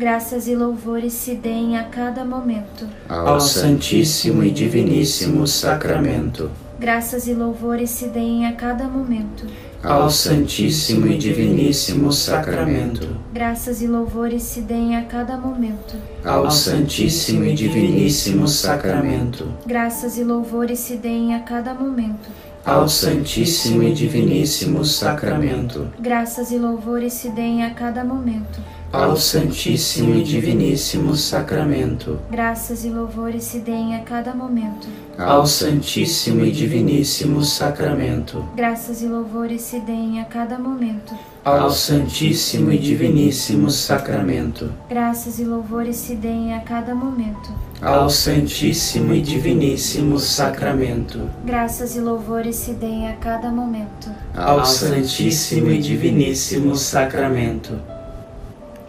Graças 0.00 0.48
e 0.48 0.54
louvores 0.54 1.12
se 1.12 1.34
deem 1.34 1.76
a 1.76 1.84
cada 1.84 2.24
momento 2.24 2.88
ao 3.06 3.38
Santíssimo 3.38 4.42
e 4.42 4.50
Diviníssimo 4.50 5.46
Sacramento. 5.46 6.50
Graças 6.78 7.26
e 7.26 7.34
louvores 7.34 7.90
se 7.90 8.06
deem 8.06 8.46
a 8.46 8.52
cada 8.52 8.88
momento 8.88 9.44
ao 9.84 10.08
Santíssimo 10.08 11.06
e 11.06 11.18
Diviníssimo 11.18 12.10
Sacramento. 12.14 13.14
Graças 13.30 13.82
e 13.82 13.86
louvores 13.86 14.42
se 14.42 14.62
deem 14.62 14.96
a 14.96 15.04
cada 15.04 15.36
momento 15.36 15.94
ao 16.24 16.50
Santíssimo 16.50 17.44
e 17.44 17.52
Diviníssimo 17.52 18.48
Sacramento. 18.48 19.52
Graças 19.66 20.16
e 20.16 20.24
louvores 20.24 20.78
se 20.78 20.96
deem 20.96 21.34
a 21.34 21.40
cada 21.40 21.74
momento 21.74 22.30
ao 22.64 22.88
Santíssimo 22.88 23.82
e 23.82 23.92
Diviníssimo 23.92 24.82
Sacramento. 24.82 25.88
Graças 25.98 26.50
e 26.50 26.56
louvores 26.56 27.12
se 27.12 27.28
deem 27.28 27.64
a 27.64 27.74
cada 27.74 28.02
momento 28.02 28.79
ao 28.92 29.16
Santíssimo 29.16 30.16
e 30.16 30.24
Diviníssimo 30.24 31.14
Sacramento. 31.14 32.18
Graças 32.28 32.84
e 32.84 32.90
louvores 32.90 33.44
se 33.44 33.60
deem 33.60 33.94
a 33.94 34.00
cada 34.00 34.34
momento 34.34 34.88
ao 35.16 35.46
Santíssimo 35.46 36.44
e 36.44 36.50
Diviníssimo 36.50 37.44
Sacramento. 37.44 38.44
Graças 38.56 39.00
e 39.02 39.06
louvores 39.06 39.62
se 39.62 39.78
deem 39.80 40.20
a 40.20 40.24
cada 40.24 40.58
momento 40.58 41.14
ao 41.44 41.70
Santíssimo 41.70 42.72
e 42.72 42.78
Diviníssimo 42.78 43.70
Sacramento. 43.70 44.72
Graças 44.88 45.38
e 45.38 45.44
louvores 45.44 45.96
se 45.96 46.16
deem 46.16 46.54
a 46.54 46.60
cada 46.60 46.92
momento 46.92 47.52
ao 47.80 48.10
Santíssimo 48.10 49.14
e 49.14 49.22
Diviníssimo 49.22 50.18
Sacramento. 50.18 51.30
Graças 51.44 51.94
e 51.94 52.00
louvores 52.00 52.56
se 52.56 52.72
deem 52.72 53.08
a 53.08 53.14
cada 53.14 53.50
momento 53.50 54.10
ao 54.34 54.64
Santíssimo 54.64 55.70
e 55.70 55.78
Diviníssimo 55.78 56.74
Sacramento. 56.74 57.99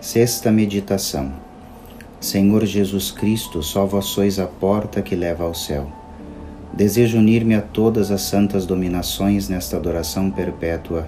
Sexta 0.02 0.52
meditação. 0.52 1.32
Senhor 2.20 2.66
Jesus 2.66 3.12
Cristo, 3.12 3.62
só 3.62 3.86
vós 3.86 4.06
sois 4.06 4.40
a 4.40 4.48
porta 4.48 5.00
que 5.00 5.16
leva 5.16 5.44
ao 5.44 5.54
céu. 5.54 5.88
Desejo 6.74 7.20
unir-me 7.20 7.54
a 7.54 7.62
todas 7.62 8.10
as 8.10 8.24
santas 8.24 8.66
dominações 8.66 9.48
nesta 9.48 9.78
adoração 9.78 10.32
perpétua, 10.32 11.08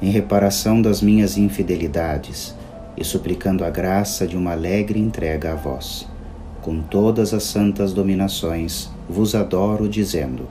em 0.00 0.12
reparação 0.12 0.80
das 0.80 1.02
minhas 1.02 1.36
infidelidades 1.36 2.54
e 2.96 3.02
suplicando 3.02 3.64
a 3.64 3.70
graça 3.70 4.28
de 4.28 4.36
uma 4.36 4.52
alegre 4.52 5.00
entrega 5.00 5.50
a 5.50 5.56
vós. 5.56 6.08
Com 6.62 6.82
todas 6.82 7.34
as 7.34 7.42
santas 7.42 7.92
dominações 7.92 8.88
vos 9.08 9.34
adoro, 9.34 9.88
dizendo: 9.88 10.46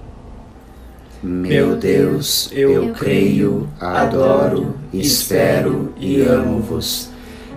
Meu 1.24 1.77
Deus, 1.77 2.51
eu 2.51 2.93
creio, 2.93 3.69
adoro, 3.79 4.75
espero 4.91 5.93
e 5.98 6.19
amo-vos 6.21 7.09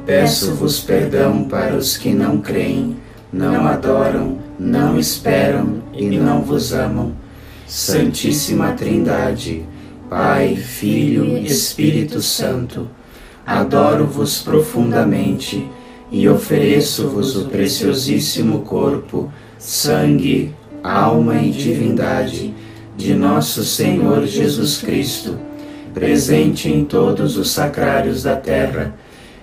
Peço-vos 0.04 0.80
perdão 0.80 1.44
para 1.44 1.76
os 1.76 1.96
que 1.96 2.10
não 2.12 2.38
creem, 2.38 2.96
não 3.32 3.68
adoram, 3.68 4.38
não 4.58 4.98
esperam 4.98 5.80
e 5.94 6.18
não 6.18 6.42
vos 6.42 6.72
amam. 6.72 7.12
Santíssima 7.68 8.72
Trindade, 8.72 9.64
Pai, 10.10 10.56
Filho 10.56 11.24
e 11.24 11.46
Espírito 11.46 12.20
Santo, 12.20 12.88
adoro-vos 13.46 14.40
profundamente 14.40 15.70
e 16.10 16.28
ofereço-vos 16.28 17.36
o 17.36 17.44
preciosíssimo 17.44 18.62
corpo, 18.62 19.32
sangue, 19.56 20.52
alma 20.82 21.36
e 21.36 21.50
divindade 21.52 22.52
de 22.96 23.14
nosso 23.14 23.64
Senhor 23.64 24.26
Jesus 24.26 24.78
Cristo, 24.78 25.38
presente 25.94 26.68
em 26.68 26.84
todos 26.84 27.38
os 27.38 27.52
sacrários 27.52 28.24
da 28.24 28.34
terra 28.34 28.92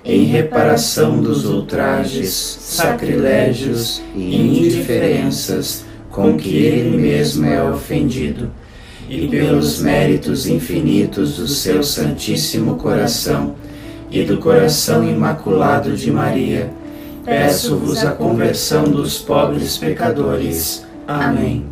em 0.04 0.24
reparação 0.24 1.22
dos 1.22 1.46
ultrajes, 1.46 2.32
sacrilégios 2.62 4.02
e 4.16 4.36
indiferenças 4.36 5.86
com 6.10 6.38
que 6.38 6.56
ele 6.58 6.98
mesmo 6.98 7.46
é 7.46 7.64
ofendido, 7.64 8.50
e 9.10 9.28
pelos 9.28 9.80
méritos 9.82 10.48
infinitos 10.48 11.38
do 11.38 11.48
seu 11.48 11.84
Santíssimo 11.84 12.76
Coração 12.76 13.56
e 14.12 14.24
do 14.24 14.38
coração 14.38 15.08
imaculado 15.08 15.96
de 15.96 16.12
Maria, 16.12 16.72
peço-vos 17.26 18.04
a 18.04 18.12
conversão 18.12 18.84
dos 18.84 19.18
pobres 19.18 19.78
pecadores. 19.78 20.86
Amém. 21.08 21.66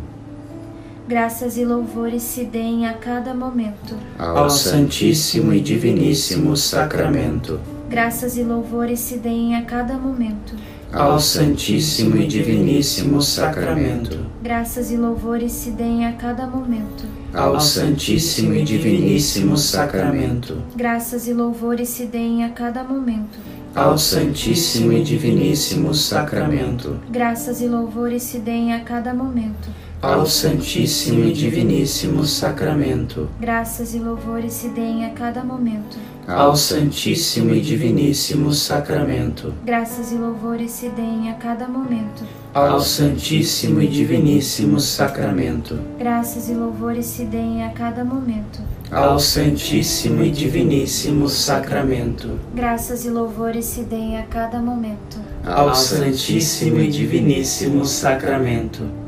Graças 1.08 1.56
e 1.56 1.64
louvores 1.64 2.22
se 2.22 2.44
deem 2.44 2.86
a 2.86 2.92
cada 2.92 3.32
momento 3.32 3.96
ao 4.18 4.50
Santíssimo 4.50 5.54
e 5.54 5.60
Diviníssimo 5.60 6.56
Sacramento 6.56 7.58
graças 7.88 8.36
e 8.36 8.42
louvores 8.42 9.00
se 9.00 9.16
deem 9.16 9.56
a 9.56 9.62
cada 9.62 9.94
momento. 9.94 10.54
Ao 10.92 11.18
Santíssimo 11.18 12.16
e 12.16 12.26
Diviníssimo 12.26 13.20
Sacramento. 13.20 14.26
Graças 14.42 14.90
e 14.90 14.96
louvores 14.96 15.52
se 15.52 15.70
deem 15.70 16.06
a 16.06 16.12
cada 16.12 16.46
momento. 16.46 17.04
Ao 17.34 17.60
Santíssimo 17.60 18.54
e 18.54 18.62
Diviníssimo 18.62 19.56
Sacramento. 19.56 20.62
Graças 20.76 21.28
e 21.28 21.32
louvores 21.32 21.88
se 21.88 22.06
deem 22.06 22.44
a 22.44 22.50
cada 22.50 22.84
momento. 22.84 23.38
Ao 23.74 23.98
Santíssimo 23.98 24.92
e 24.92 25.02
Diviníssimo 25.02 25.94
Sacramento. 25.94 26.98
Graças 27.10 27.60
e 27.60 27.68
louvores 27.68 28.22
se 28.22 28.38
deem 28.38 28.72
a 28.72 28.80
cada 28.80 29.12
momento. 29.12 29.68
Ao 30.00 30.26
Santíssimo 30.26 31.24
e 31.24 31.32
Diviníssimo 31.32 32.24
Sacramento. 32.24 33.28
Graças 33.40 33.94
e 33.94 33.98
louvores 33.98 34.52
se 34.52 34.68
deem 34.68 35.04
a 35.04 35.10
cada 35.10 35.42
momento 35.42 35.98
ao 36.28 36.54
Santíssimo 36.54 37.54
e 37.54 37.60
Diviníssimo 37.62 38.52
Sacramento. 38.52 39.54
Graças 39.64 40.12
e 40.12 40.14
louvores 40.16 40.72
se 40.72 40.90
deem 40.90 41.30
a 41.30 41.34
cada 41.34 41.66
momento. 41.66 42.22
Ao 42.52 42.80
Santíssimo 42.82 43.80
e 43.80 43.88
Diviníssimo 43.88 44.78
Sacramento. 44.78 45.78
Graças 45.98 46.50
e 46.50 46.54
louvores 46.54 47.06
se 47.06 47.24
deem 47.24 47.64
a 47.64 47.70
cada 47.70 48.04
momento. 48.04 48.60
Ao 48.90 49.18
Santíssimo 49.18 50.22
e 50.22 50.30
Diviníssimo 50.30 51.30
Sacramento. 51.30 52.38
Graças 52.54 53.06
e 53.06 53.10
louvores 53.10 53.64
se 53.64 53.80
deem 53.84 54.18
a 54.18 54.24
cada 54.24 54.60
momento. 54.60 55.18
Ao 55.46 55.74
Santíssimo 55.74 56.78
e 56.78 56.88
Diviníssimo 56.88 57.86
Sacramento. 57.86 59.07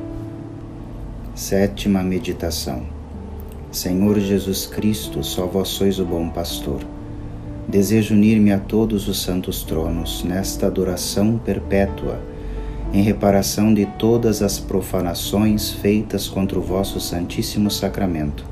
Sétima 1.40 2.02
meditação. 2.02 2.82
Senhor 3.72 4.20
Jesus 4.20 4.66
Cristo, 4.66 5.24
só 5.24 5.46
vós 5.46 5.68
sois 5.68 5.98
o 5.98 6.04
bom 6.04 6.28
pastor 6.28 6.80
desejo 7.66 8.14
unir-me 8.14 8.52
a 8.52 8.58
todos 8.58 9.08
os 9.08 9.22
santos 9.22 9.62
tronos 9.62 10.22
nesta 10.22 10.66
adoração 10.66 11.38
perpétua, 11.38 12.20
em 12.92 13.00
reparação 13.00 13.72
de 13.72 13.86
todas 13.86 14.42
as 14.42 14.58
profanações 14.58 15.70
feitas 15.70 16.28
contra 16.28 16.58
o 16.58 16.62
vosso 16.62 17.00
Santíssimo 17.00 17.70
Sacramento, 17.70 18.44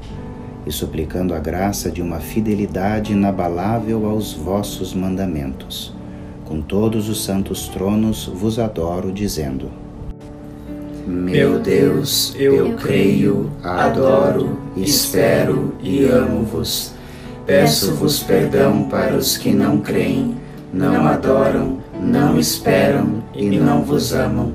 e 0.66 0.72
suplicando 0.72 1.34
a 1.34 1.38
graça 1.38 1.90
de 1.90 2.00
uma 2.00 2.20
fidelidade 2.20 3.12
inabalável 3.12 4.06
aos 4.06 4.32
vossos 4.32 4.94
mandamentos. 4.94 5.94
Com 6.46 6.62
todos 6.62 7.10
os 7.10 7.22
santos 7.22 7.68
tronos 7.68 8.24
vos 8.24 8.58
adoro, 8.58 9.12
dizendo: 9.12 9.87
Meu 11.08 11.58
Deus, 11.58 12.34
eu 12.38 12.74
creio, 12.74 13.50
adoro, 13.64 14.58
espero 14.76 15.74
e 15.82 16.04
amo-vos 16.04 16.92
Peço-vos 17.48 18.22
perdão 18.22 18.90
para 18.90 19.16
os 19.16 19.38
que 19.38 19.54
não 19.54 19.78
creem, 19.78 20.36
não 20.70 21.06
adoram, 21.06 21.78
não 21.98 22.38
esperam 22.38 23.24
e 23.34 23.48
não 23.58 23.82
vos 23.82 24.12
amam. 24.12 24.52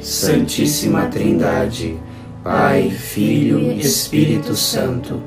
Santíssima 0.00 1.06
Trindade, 1.06 1.96
Pai, 2.42 2.90
Filho 2.90 3.60
e 3.60 3.78
Espírito 3.78 4.56
Santo, 4.56 5.22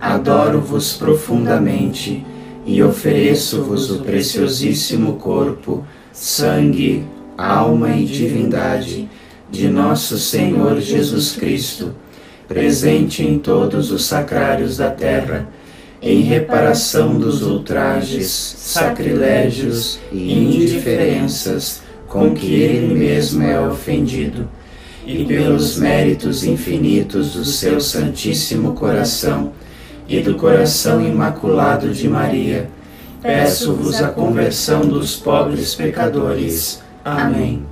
adoro-vos 0.00 0.92
profundamente 0.92 2.24
e 2.64 2.80
ofereço-vos 2.80 3.90
o 3.90 4.04
preciosíssimo 4.04 5.14
corpo, 5.14 5.84
sangue, 6.12 7.04
alma 7.36 7.96
e 7.96 8.04
divindade 8.04 9.10
de 9.52 9.68
nosso 9.68 10.18
Senhor 10.18 10.80
Jesus 10.80 11.36
Cristo, 11.36 11.94
presente 12.48 13.22
em 13.22 13.38
todos 13.38 13.92
os 13.92 14.06
sacrários 14.06 14.78
da 14.78 14.90
terra 14.90 15.46
em 16.00 16.22
reparação 16.22 17.18
dos 17.18 17.42
ultrajes, 17.42 18.28
sacrilégios 18.30 20.00
e 20.10 20.32
indiferenças 20.32 21.82
com 22.08 22.34
que 22.34 22.54
ele 22.54 22.94
mesmo 22.94 23.42
é 23.44 23.60
ofendido, 23.60 24.48
e 25.06 25.24
pelos 25.24 25.76
méritos 25.76 26.44
infinitos 26.44 27.34
do 27.34 27.44
seu 27.44 27.78
Santíssimo 27.78 28.72
Coração 28.72 29.52
e 30.08 30.20
do 30.20 30.34
coração 30.34 31.06
imaculado 31.06 31.90
de 31.90 32.08
Maria, 32.08 32.70
peço-vos 33.20 34.00
a 34.00 34.08
conversão 34.08 34.80
dos 34.80 35.14
pobres 35.14 35.74
pecadores. 35.74 36.82
Amém. 37.04 37.71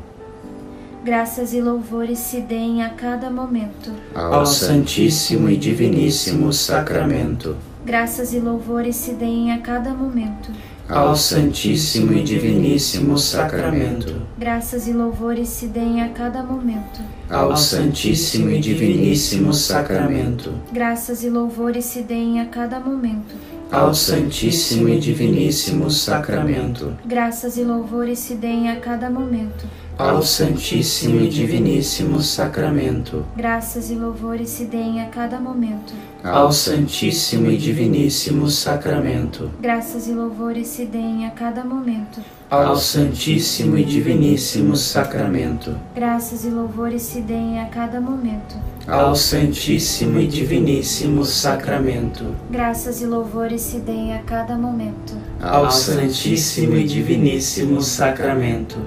Graças 1.04 1.54
e 1.54 1.60
louvores 1.60 2.18
se 2.18 2.40
deem 2.40 2.82
a 2.82 2.90
cada 2.90 3.30
momento 3.30 3.92
ao 4.14 4.44
Santíssimo 4.44 5.48
e 5.48 5.56
Diviníssimo 5.56 6.52
Sacramento 6.52 7.56
graças 7.84 8.32
e 8.32 8.38
louvores 8.38 8.96
se 8.96 9.14
deem 9.14 9.52
a 9.52 9.58
cada 9.58 9.92
momento. 9.92 10.52
ao 10.88 11.14
Santíssimo 11.16 12.12
e 12.12 12.22
Diviníssimo 12.22 13.16
Sacramento. 13.16 14.22
Graças 14.36 14.88
e 14.88 14.92
louvores 14.92 15.48
se 15.48 15.66
deem 15.66 16.02
a 16.02 16.08
cada 16.08 16.42
momento 16.42 17.00
ao 17.28 17.56
Santíssimo 17.56 18.50
e 18.50 18.60
Diviníssimo 18.60 19.54
Sacramento. 19.54 20.52
Graças 20.72 21.22
e 21.22 21.30
louvores 21.30 21.84
se 21.84 22.02
deem 22.02 22.40
a 22.40 22.46
cada 22.46 22.80
momento 22.80 23.34
ao 23.70 23.94
Santíssimo 23.94 24.88
e 24.88 24.98
Diviníssimo 24.98 25.90
Sacramento. 25.90 26.96
Graças 27.04 27.56
e 27.56 27.62
louvores 27.62 28.18
se 28.18 28.34
deem 28.34 28.68
a 28.68 28.80
cada 28.80 29.08
momento 29.08 29.66
ao 30.00 30.22
Santíssimo 30.22 31.20
e 31.20 31.28
Diviníssimo 31.28 32.22
Sacramento. 32.22 33.26
Graças 33.36 33.90
e 33.90 33.94
louvores 33.94 34.48
se 34.48 34.64
deem 34.64 35.02
a 35.02 35.08
cada 35.10 35.38
momento. 35.38 35.92
Ao 36.22 36.52
Santíssimo 36.52 37.50
e 37.50 37.56
Diviníssimo 37.56 38.48
Sacramento. 38.50 39.50
Graças 39.60 40.06
e 40.06 40.12
louvores 40.12 40.68
se 40.68 40.84
deem 40.84 41.26
a 41.26 41.30
cada 41.30 41.64
momento. 41.64 42.20
Ao 42.50 42.76
Santíssimo 42.76 43.78
e 43.78 43.84
Diviníssimo 43.84 44.76
Sacramento. 44.76 45.74
Graças 45.94 46.44
e 46.44 46.50
louvores 46.50 47.02
se 47.02 47.20
deem 47.22 47.60
a 47.60 47.66
cada 47.66 48.00
momento. 48.00 48.56
Ao 48.86 49.14
Santíssimo 49.16 50.20
e 50.20 50.26
Diviníssimo 50.26 51.24
Sacramento. 51.24 52.34
Graças 52.50 53.00
e 53.00 53.06
louvores 53.06 53.62
se 53.62 53.78
deem 53.78 54.12
a 54.14 54.22
cada 54.22 54.58
momento. 54.58 55.16
Ao 55.40 55.70
Santíssimo 55.70 56.76
e 56.76 56.84
Diviníssimo 56.84 57.80
Sacramento 57.80 58.78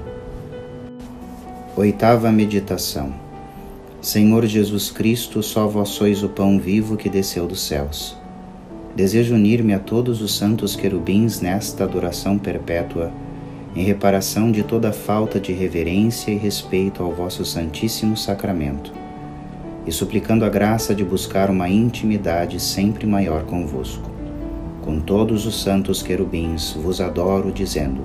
Oitava 1.76 2.30
meditação. 2.30 3.23
Senhor 4.04 4.44
Jesus 4.44 4.90
Cristo, 4.90 5.42
só 5.42 5.66
vós 5.66 5.88
sois 5.88 6.22
o 6.22 6.28
pão 6.28 6.60
vivo 6.60 6.94
que 6.94 7.08
desceu 7.08 7.46
dos 7.46 7.62
céus. 7.62 8.14
Desejo 8.94 9.34
unir-me 9.34 9.72
a 9.72 9.78
todos 9.78 10.20
os 10.20 10.36
santos 10.36 10.76
querubins 10.76 11.40
nesta 11.40 11.84
adoração 11.84 12.36
perpétua, 12.36 13.10
em 13.74 13.82
reparação 13.82 14.52
de 14.52 14.62
toda 14.62 14.92
falta 14.92 15.40
de 15.40 15.54
reverência 15.54 16.30
e 16.30 16.36
respeito 16.36 17.02
ao 17.02 17.12
vosso 17.12 17.46
Santíssimo 17.46 18.14
Sacramento, 18.14 18.92
e 19.86 19.90
suplicando 19.90 20.44
a 20.44 20.50
graça 20.50 20.94
de 20.94 21.02
buscar 21.02 21.48
uma 21.48 21.70
intimidade 21.70 22.60
sempre 22.60 23.06
maior 23.06 23.44
convosco. 23.44 24.10
Com 24.82 25.00
todos 25.00 25.46
os 25.46 25.62
santos 25.62 26.02
querubins 26.02 26.72
vos 26.72 27.00
adoro, 27.00 27.50
dizendo: 27.50 28.04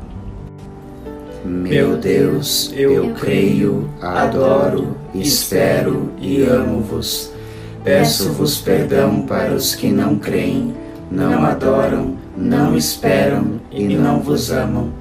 meu 1.44 1.98
Deus, 1.98 2.74
eu 2.74 3.14
creio, 3.16 3.90
adoro, 4.02 4.96
espero 5.14 6.12
e 6.20 6.44
amo-vos. 6.44 7.32
Peço-vos 7.84 8.58
perdão 8.58 9.22
para 9.22 9.54
os 9.54 9.74
que 9.74 9.88
não 9.90 10.18
creem, 10.18 10.74
não 11.10 11.44
adoram, 11.44 12.18
não 12.38 12.76
esperam 12.76 13.60
e 13.72 13.84
não 13.86 14.20
vos 14.20 14.52
amam. 14.52 14.92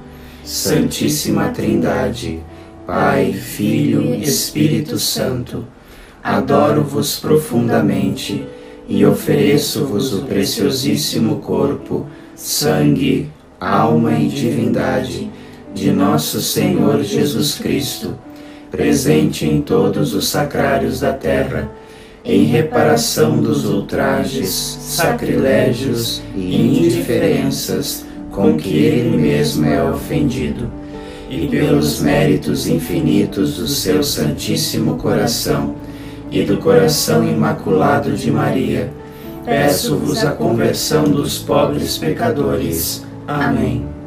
Santíssima 0.44 1.48
Trindade, 1.48 2.40
Pai, 2.86 3.32
Filho 3.32 4.14
Espírito 4.14 4.98
Santo, 4.98 5.66
adoro-vos 6.22 7.18
profundamente 7.20 8.46
e 8.88 9.04
ofereço-vos 9.04 10.14
o 10.14 10.22
preciosíssimo 10.22 11.36
corpo, 11.36 12.06
sangue, 12.34 13.30
alma 13.60 14.18
e 14.18 14.28
divindade 14.28 15.30
de 15.74 15.90
nosso 15.90 16.40
Senhor 16.40 17.02
Jesus 17.02 17.58
Cristo, 17.58 18.14
presente 18.70 19.46
em 19.46 19.60
todos 19.60 20.14
os 20.14 20.28
sacrários 20.28 21.00
da 21.00 21.12
terra, 21.12 21.70
em 22.24 22.44
reparação 22.44 23.40
dos 23.40 23.64
ultrajes, 23.64 24.50
sacrilégios 24.50 26.22
e 26.36 26.84
indiferenças 26.84 28.04
com 28.30 28.56
que 28.56 28.76
Ele 28.76 29.16
mesmo 29.16 29.66
é 29.66 29.82
ofendido, 29.82 30.70
e 31.30 31.46
pelos 31.46 32.00
méritos 32.00 32.66
infinitos 32.66 33.56
do 33.56 33.66
seu 33.66 34.02
Santíssimo 34.02 34.96
Coração 34.96 35.74
e 36.30 36.42
do 36.42 36.58
coração 36.58 37.26
imaculado 37.28 38.12
de 38.12 38.30
Maria, 38.30 38.90
peço-vos 39.44 40.24
a 40.24 40.32
conversão 40.32 41.04
dos 41.04 41.38
pobres 41.38 41.96
pecadores. 41.96 43.04
Amém 43.26 43.97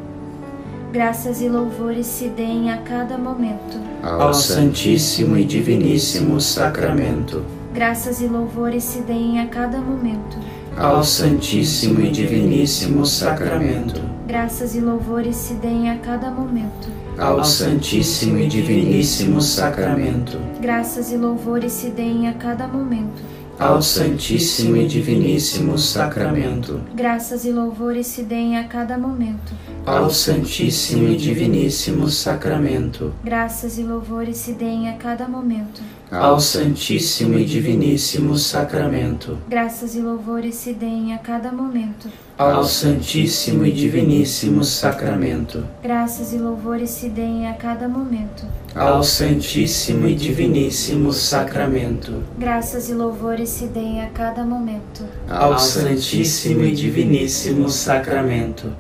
graças 0.92 1.42
e 1.42 1.48
louvores 1.48 2.06
se 2.06 2.28
deem 2.28 2.70
a 2.70 2.78
cada 2.80 3.18
momento. 3.18 3.80
Ao 4.04 4.34
Santíssimo 4.34 5.38
e 5.38 5.46
Diviníssimo 5.46 6.40
Sacramento. 6.42 7.46
Graças 7.74 8.20
e 8.22 8.28
louvores 8.28 8.84
se 8.84 9.02
deem 9.02 9.40
a 9.40 9.48
cada 9.48 9.80
momento. 9.80 10.38
Ao 10.78 11.04
Santíssimo 11.04 12.02
e 12.02 12.12
Diviníssimo 12.12 13.06
Sacramento. 13.06 14.02
Graças 14.28 14.76
e 14.76 14.82
louvores 14.82 15.36
se 15.38 15.54
deem 15.56 15.90
a 15.90 15.98
cada 15.98 16.30
momento. 16.30 16.90
Ao 17.18 17.44
Santíssimo 17.44 18.38
e 18.38 18.48
Diviníssimo 18.48 19.42
Sacramento. 19.42 20.38
Graças 20.60 21.12
e 21.12 21.18
louvores 21.18 21.72
se 21.72 21.90
deem 21.90 22.28
a 22.28 22.34
cada 22.34 22.68
momento 22.68 23.41
ao 23.62 23.80
Santíssimo 23.80 24.76
e 24.76 24.88
Diviníssimo 24.88 25.78
Sacramento. 25.78 26.82
Graças 26.96 27.46
e 27.46 27.52
louvores 27.52 28.08
se 28.08 28.24
deem 28.24 28.58
a 28.58 28.64
cada 28.64 28.98
momento. 28.98 29.54
Ao 29.86 30.10
Santíssimo 30.10 31.08
e 31.08 31.16
Diviníssimo 31.16 32.10
Sacramento. 32.10 33.14
Graças 33.24 33.78
e 33.78 33.84
louvores 33.84 34.38
se 34.38 34.54
deem 34.54 34.90
a 34.90 34.94
cada 34.94 35.28
momento. 35.28 35.84
Ao 36.12 36.40
Santíssimo 36.40 37.38
e 37.38 37.46
Diviníssimo 37.46 38.36
Sacramento. 38.36 39.38
Graças 39.48 39.94
e 39.94 40.02
louvores 40.02 40.56
se 40.56 40.74
deem 40.74 41.14
a 41.14 41.20
cada 41.20 41.52
momento 41.52 42.10
ao 42.42 42.64
Santíssimo 42.64 43.66
e 43.68 43.72
Diviníssimo 43.72 44.64
Sacramento. 44.64 45.64
Graças 45.84 46.34
e 46.34 46.38
louvores 46.38 46.90
se 46.90 47.08
deem 47.08 47.48
a 47.48 47.54
cada 47.54 47.88
momento. 47.88 48.48
Ao 48.74 49.04
Santíssimo 49.04 50.08
e 50.08 50.16
Diviníssimo 50.16 51.12
Sacramento. 51.12 52.24
Graças 52.38 52.90
e 52.90 52.94
louvores 52.94 53.50
se 53.50 53.66
deem 53.66 54.02
a 54.02 54.08
cada 54.08 54.46
momento. 54.46 55.04
Ao 55.30 55.60
Santíssimo 55.60 56.64
e 56.64 56.72
Diviníssimo 56.72 57.68
Sacramento. 57.70 58.72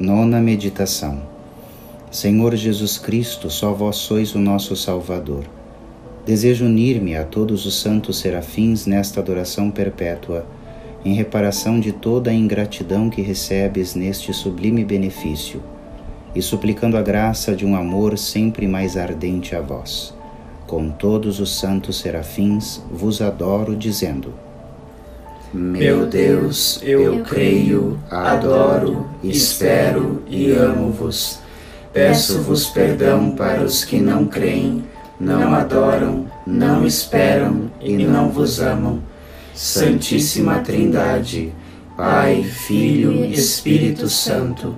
Nona 0.00 0.40
meditação. 0.40 1.22
Senhor 2.10 2.56
Jesus 2.56 2.98
Cristo, 2.98 3.48
só 3.48 3.72
vós 3.72 3.96
sois 3.96 4.34
o 4.34 4.40
nosso 4.40 4.74
Salvador. 4.74 5.44
Desejo 6.26 6.64
unir-me 6.64 7.16
a 7.16 7.22
todos 7.22 7.66
os 7.66 7.80
santos 7.80 8.18
serafins 8.18 8.84
nesta 8.84 9.20
adoração 9.20 9.70
perpétua 9.70 10.44
em 11.04 11.14
reparação 11.14 11.78
de 11.78 11.92
toda 11.92 12.32
a 12.32 12.34
ingratidão 12.34 13.08
que 13.08 13.22
recebes 13.22 13.94
neste 13.94 14.32
sublime 14.32 14.84
benefício, 14.84 15.62
e 16.34 16.40
suplicando 16.40 16.96
a 16.96 17.02
graça 17.02 17.54
de 17.54 17.64
um 17.64 17.76
amor 17.76 18.16
sempre 18.18 18.66
mais 18.66 18.96
ardente 18.96 19.54
a 19.54 19.60
vós. 19.60 20.14
Com 20.66 20.90
todos 20.90 21.40
os 21.40 21.58
santos 21.58 21.98
serafins 21.98 22.80
vos 22.90 23.20
adoro, 23.20 23.76
dizendo: 23.76 24.32
Meu 25.52 26.06
Deus, 26.06 26.80
eu 26.82 27.22
creio, 27.22 27.98
adoro, 28.10 29.06
espero 29.22 30.22
e 30.28 30.50
amo-vos. 30.52 31.40
Peço-vos 31.92 32.66
perdão 32.70 33.32
para 33.32 33.62
os 33.62 33.84
que 33.84 34.00
não 34.00 34.26
creem, 34.26 34.82
não 35.20 35.54
adoram, 35.54 36.26
não 36.46 36.86
esperam 36.86 37.70
e 37.82 37.98
não 37.98 38.30
vos 38.30 38.60
amam 38.60 39.02
Santíssima 39.54 40.60
Trindade, 40.60 41.52
Pai, 41.96 42.42
Filho 42.42 43.12
e 43.12 43.32
Espírito 43.32 44.08
Santo, 44.08 44.74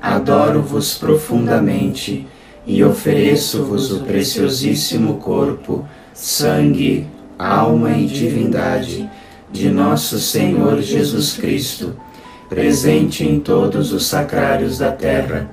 adoro-vos 0.00 0.94
profundamente 0.94 2.26
e 2.66 2.82
ofereço-vos 2.84 3.92
o 3.92 4.00
preciosíssimo 4.00 5.14
corpo, 5.14 5.86
sangue, 6.14 7.06
alma 7.38 7.92
e 7.92 8.06
divindade 8.06 9.08
de 9.50 9.68
nosso 9.70 10.18
Senhor 10.18 10.80
Jesus 10.80 11.34
Cristo, 11.34 11.96
presente 12.48 13.24
em 13.24 13.40
todos 13.40 13.92
os 13.92 14.06
sacrários 14.06 14.78
da 14.78 14.92
terra, 14.92 15.50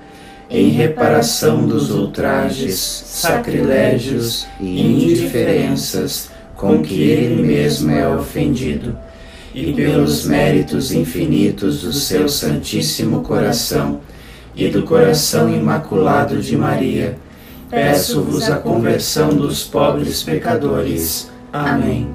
em 0.50 0.70
reparação 0.70 1.68
dos 1.68 1.92
ultrajes, 1.92 2.76
sacrilégios 2.78 4.48
e 4.60 4.82
indiferenças 4.82 6.30
com 6.56 6.82
que 6.82 7.02
ele 7.02 7.42
mesmo 7.42 7.92
é 7.92 8.08
ofendido, 8.08 8.98
e 9.54 9.74
pelos 9.74 10.26
méritos 10.26 10.92
infinitos 10.92 11.82
do 11.82 11.92
seu 11.92 12.30
Santíssimo 12.30 13.22
Coração 13.22 14.02
e 14.58 14.70
do 14.70 14.82
coração 14.82 15.48
imaculado 15.48 16.42
de 16.42 16.58
Maria, 16.58 17.18
peço-vos 17.70 18.50
a 18.50 18.56
conversão 18.58 19.30
dos 19.30 19.64
pobres 19.64 20.24
pecadores. 20.24 21.30
Amém. 21.54 22.10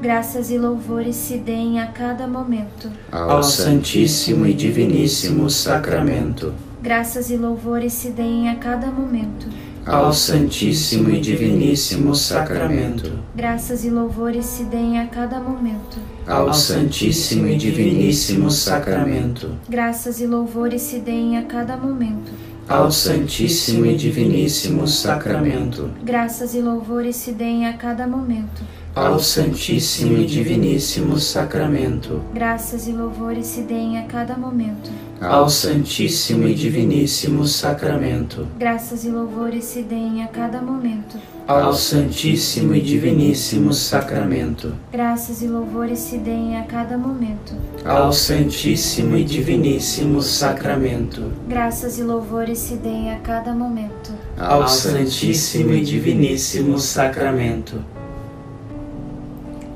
Graças 0.00 0.50
e 0.50 0.58
louvores 0.58 1.16
se 1.16 1.36
deem 1.36 1.80
a 1.80 1.86
cada 1.88 2.28
momento 2.28 2.88
ao 3.10 3.42
Santíssimo 3.42 4.46
e 4.46 4.54
Diviníssimo 4.54 5.50
Sacramento. 5.50 6.54
Graças 6.80 7.30
e 7.30 7.36
louvores 7.36 7.92
se 7.94 8.10
deem 8.10 8.48
a 8.48 8.56
cada 8.56 8.86
momento 8.88 9.48
ao 9.86 10.12
Santíssimo 10.12 11.10
e 11.10 11.20
Diviníssimo 11.20 12.14
Sacramento. 12.14 13.18
Graças 13.34 13.84
e 13.84 13.90
louvores 13.90 14.46
se 14.46 14.64
deem 14.64 14.98
a 14.98 15.06
cada 15.06 15.38
momento 15.38 15.98
ao 16.26 16.54
Santíssimo 16.54 17.46
e 17.46 17.56
Diviníssimo 17.56 18.50
Sacramento. 18.50 19.50
Graças 19.68 20.20
e 20.20 20.26
louvores 20.26 20.80
se 20.80 20.98
deem 21.00 21.36
a 21.36 21.42
cada 21.42 21.76
momento 21.76 22.32
ao 22.66 22.90
Santíssimo 22.90 23.84
e 23.84 23.94
Diviníssimo 23.94 24.88
Sacramento. 24.88 25.90
Graças 26.02 26.54
e 26.54 26.62
louvores 26.62 27.16
se 27.16 27.32
deem 27.32 27.66
a 27.66 27.74
cada 27.74 28.06
momento 28.06 28.62
ao 28.94 29.18
Santíssimo 29.18 30.18
e 30.18 30.24
Diviníssimo 30.24 31.18
Sacramento. 31.18 32.22
Graças 32.32 32.86
e 32.86 32.92
louvores 32.92 33.46
se 33.46 33.62
deem 33.62 33.98
a 33.98 34.04
cada 34.04 34.36
momento. 34.36 34.88
Ao 35.20 35.48
Santíssimo 35.48 36.46
e 36.46 36.54
Diviníssimo 36.54 37.44
Sacramento. 37.44 38.46
Graças 38.56 39.04
e 39.04 39.10
louvores 39.10 39.64
se 39.64 39.82
deem 39.82 40.22
a 40.22 40.28
cada 40.28 40.60
momento. 40.62 41.18
Ao 41.48 41.74
Santíssimo 41.74 42.72
e 42.74 42.80
Diviníssimo 42.80 43.72
Sacramento. 43.72 44.72
Graças 44.92 45.42
e 45.42 45.48
louvores 45.48 45.98
se 45.98 46.18
deem 46.18 46.56
a 46.56 46.62
cada 46.62 46.96
momento. 46.96 47.54
Ao 47.84 48.12
Santíssimo 48.12 49.16
e 49.16 49.24
Diviníssimo 49.24 50.22
Sacramento. 50.22 51.32
Graças 51.48 51.98
e 51.98 52.02
louvores 52.04 52.58
se 52.58 52.76
deem 52.76 53.12
a 53.12 53.18
cada 53.18 53.52
momento. 53.52 54.12
Ao 54.38 54.68
Santíssimo 54.68 55.74
e 55.74 55.80
Diviníssimo 55.82 56.78
Sacramento 56.78 57.93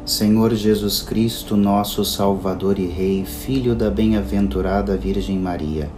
Senhor 0.09 0.55
Jesus 0.55 1.03
Cristo, 1.03 1.55
nosso 1.55 2.03
Salvador 2.03 2.79
e 2.79 2.87
Rei, 2.87 3.27
Filho 3.27 3.75
da 3.75 3.91
bem-aventurada 3.91 4.97
Virgem 4.97 5.39
Maria, 5.39 5.91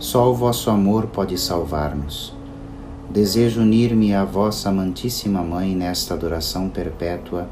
só 0.00 0.28
o 0.28 0.34
vosso 0.34 0.68
amor 0.68 1.06
pode 1.06 1.38
salvar-nos. 1.38 2.34
Desejo 3.08 3.60
unir-me 3.60 4.12
à 4.12 4.24
vossa 4.24 4.68
amantíssima 4.68 5.42
Mãe 5.42 5.76
nesta 5.76 6.14
adoração 6.14 6.68
perpétua, 6.68 7.48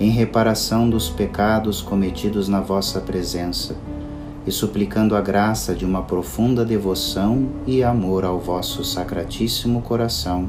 em 0.00 0.10
reparação 0.10 0.90
dos 0.90 1.08
pecados 1.08 1.80
cometidos 1.80 2.48
na 2.48 2.60
vossa 2.60 3.00
presença, 3.00 3.76
e 4.44 4.50
suplicando 4.50 5.14
a 5.14 5.20
graça 5.20 5.76
de 5.76 5.84
uma 5.84 6.02
profunda 6.02 6.64
devoção 6.64 7.50
e 7.68 7.84
amor 7.84 8.24
ao 8.24 8.40
vosso 8.40 8.82
sacratíssimo 8.82 9.80
coração 9.80 10.48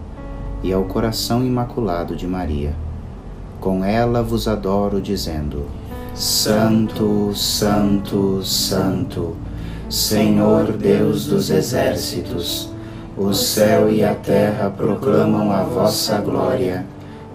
e 0.63 0.73
ao 0.73 0.85
coração 0.85 1.45
imaculado 1.45 2.15
de 2.15 2.25
Maria 2.25 2.75
com 3.61 3.85
ela 3.85 4.21
vos 4.21 4.47
adoro, 4.47 4.99
dizendo: 4.99 5.67
Santo, 6.13 7.31
Santo, 7.33 8.43
Santo, 8.43 9.37
Senhor 9.87 10.73
Deus 10.73 11.27
dos 11.27 11.49
exércitos, 11.49 12.69
o 13.15 13.33
céu 13.33 13.89
e 13.89 14.03
a 14.03 14.15
terra 14.15 14.69
proclamam 14.69 15.51
a 15.51 15.63
vossa 15.63 16.17
glória. 16.17 16.85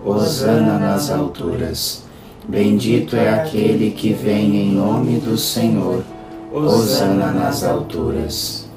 Hosana 0.05 0.79
nas 0.79 1.11
alturas. 1.11 2.05
Bendito 2.49 3.17
é 3.17 3.29
aquele 3.29 3.91
que 3.91 4.13
vem 4.13 4.57
em 4.57 4.73
nome 4.73 5.19
do 5.19 5.37
Senhor. 5.37 6.05
Hosana 6.53 7.33
nas 7.33 7.65
alturas. 7.65 8.69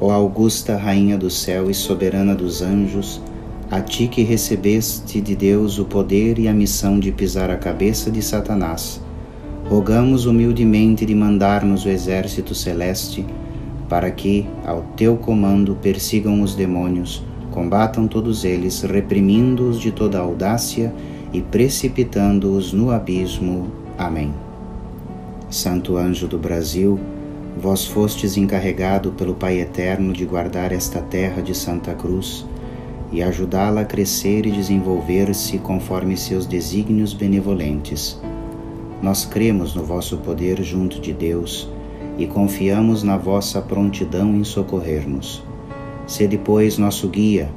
Ó 0.00 0.10
augusta 0.10 0.76
Rainha 0.76 1.16
do 1.16 1.30
céu 1.30 1.70
e 1.70 1.74
soberana 1.74 2.34
dos 2.34 2.60
anjos, 2.60 3.20
a 3.70 3.80
ti 3.80 4.08
que 4.08 4.22
recebeste 4.22 5.20
de 5.20 5.36
Deus 5.36 5.78
o 5.78 5.84
poder 5.84 6.40
e 6.40 6.48
a 6.48 6.52
missão 6.52 6.98
de 6.98 7.12
pisar 7.12 7.50
a 7.50 7.56
cabeça 7.56 8.10
de 8.10 8.20
Satanás, 8.20 9.00
rogamos 9.68 10.26
humildemente 10.26 11.06
de 11.06 11.14
mandar-nos 11.14 11.84
o 11.84 11.88
exército 11.88 12.52
celeste, 12.52 13.24
para 13.88 14.10
que, 14.10 14.44
ao 14.66 14.82
teu 14.96 15.16
comando, 15.16 15.76
persigam 15.80 16.42
os 16.42 16.56
demônios, 16.56 17.22
combatam 17.52 18.08
todos 18.08 18.44
eles, 18.44 18.82
reprimindo-os 18.82 19.78
de 19.78 19.92
toda 19.92 20.18
audácia 20.18 20.92
e 21.32 21.40
precipitando-os 21.40 22.72
no 22.72 22.90
abismo. 22.90 23.70
Amém. 23.96 24.34
Santo 25.48 25.96
anjo 25.96 26.26
do 26.26 26.38
Brasil, 26.38 26.98
vós 27.56 27.86
fostes 27.86 28.36
encarregado 28.36 29.12
pelo 29.12 29.34
Pai 29.34 29.60
Eterno 29.60 30.12
de 30.12 30.24
guardar 30.24 30.72
esta 30.72 31.00
terra 31.00 31.40
de 31.40 31.54
Santa 31.54 31.94
Cruz 31.94 32.44
e 33.12 33.22
ajudá-la 33.22 33.80
a 33.80 33.84
crescer 33.84 34.46
e 34.46 34.50
desenvolver-se 34.50 35.58
conforme 35.58 36.16
seus 36.16 36.46
desígnios 36.46 37.12
benevolentes. 37.12 38.20
Nós 39.02 39.24
cremos 39.24 39.74
no 39.74 39.84
vosso 39.84 40.18
poder 40.18 40.62
junto 40.62 41.00
de 41.00 41.12
Deus 41.12 41.68
e 42.18 42.26
confiamos 42.26 43.02
na 43.02 43.16
vossa 43.16 43.60
prontidão 43.60 44.36
em 44.36 44.44
socorrer-nos. 44.44 45.42
Sede, 46.06 46.38
pois, 46.38 46.78
nosso 46.78 47.08
guia, 47.08 47.50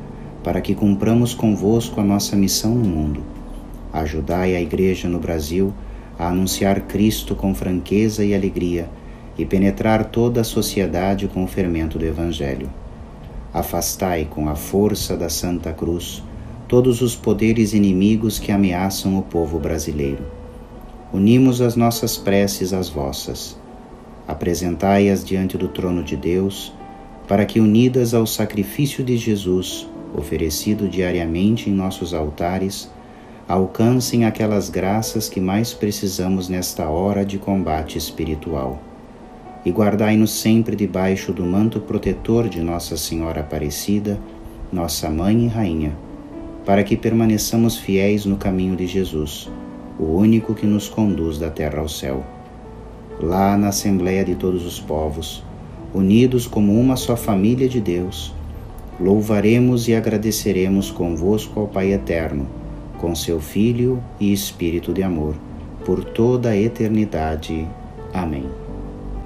para 0.44 0.62
que 0.62 0.74
cumpramos 0.74 1.34
convosco 1.34 2.00
a 2.02 2.04
nossa 2.04 2.36
missão 2.36 2.74
no 2.74 2.86
mundo. 2.86 3.22
Ajudai 3.92 4.56
a 4.56 4.62
Igreja 4.62 5.08
no 5.08 5.20
Brasil 5.20 5.74
a 6.18 6.30
anunciar 6.30 6.82
Cristo 6.82 7.36
com 7.36 7.54
franqueza 7.54 8.24
e 8.24 8.34
alegria 8.34 8.90
e 9.38 9.46
penetrar 9.46 10.06
toda 10.06 10.42
a 10.42 10.44
sociedade 10.44 11.28
com 11.28 11.44
o 11.44 11.48
fermento 11.48 11.98
do 12.00 12.06
Evangelho 12.06 12.70
afastai 13.54 14.26
com 14.26 14.50
a 14.50 14.56
força 14.56 15.16
da 15.16 15.30
Santa 15.30 15.72
Cruz 15.72 16.24
todos 16.68 17.02
os 17.02 17.16
poderes 17.16 17.74
inimigos 17.74 18.40
que 18.40 18.52
ameaçam 18.52 19.16
o 19.18 19.22
povo 19.22 19.60
brasileiro. 19.60 20.26
Unimos 21.14 21.62
as 21.62 21.76
nossas 21.76 22.18
preces 22.18 22.74
às 22.74 22.90
vossas. 22.90 23.56
Apresentai-as 24.28 25.24
diante 25.24 25.56
do 25.56 25.68
trono 25.68 26.02
de 26.02 26.16
Deus, 26.16 26.74
para 27.28 27.46
que, 27.46 27.60
unidas 27.60 28.16
ao 28.16 28.26
sacrifício 28.26 29.04
de 29.04 29.18
Jesus, 29.18 29.88
oferecido 30.18 30.90
diariamente 30.90 31.70
em 31.70 31.74
nossos 31.74 32.12
altares, 32.12 32.90
alcancem 33.48 34.26
aquelas 34.26 34.70
graças 34.70 35.30
que 35.30 35.40
mais 35.40 35.74
precisamos 35.74 36.50
nesta 36.50 36.90
hora 36.90 37.24
de 37.24 37.38
combate 37.38 38.00
espiritual 38.00 38.82
e 39.66 39.72
guardai-nos 39.72 40.32
sempre 40.32 40.76
debaixo 40.76 41.32
do 41.32 41.44
manto 41.44 41.80
protetor 41.80 42.50
de 42.50 42.62
Nossa 42.62 42.98
Senhora 42.98 43.42
Aparecida, 43.42 44.20
nossa 44.72 45.10
Mãe 45.10 45.46
e 45.46 45.48
Rainha, 45.48 45.96
para 46.66 46.84
que 46.84 46.98
permaneçamos 46.98 47.78
fiéis 47.78 48.26
no 48.26 48.38
caminho 48.38 48.76
de 48.76 48.88
Jesus, 48.88 49.50
o 50.00 50.06
único 50.06 50.54
que 50.54 50.66
nos 50.66 50.90
conduz 50.90 51.38
da 51.38 51.50
terra 51.50 51.80
ao 51.80 51.88
céu. 51.88 52.24
Lá 53.22 53.56
na 53.58 53.70
Assembleia 53.70 54.26
de 54.26 54.36
todos 54.36 54.66
os 54.66 54.80
povos, 54.80 55.44
unidos 55.94 56.48
como 56.48 56.78
uma 56.80 56.96
só 56.96 57.16
família 57.16 57.70
de 57.70 57.80
Deus, 57.80 58.34
louvaremos 59.00 59.88
e 59.88 59.94
agradeceremos 59.94 60.90
convosco 60.92 61.60
ao 61.60 61.68
Pai 61.68 61.94
Eterno, 61.94 62.48
com 62.98 63.14
seu 63.14 63.40
Filho 63.40 64.02
e 64.20 64.34
Espírito 64.34 64.94
de 64.94 65.04
amor, 65.04 65.36
por 65.86 66.04
toda 66.04 66.50
a 66.50 66.58
eternidade. 66.58 67.68
Amém. 68.14 68.63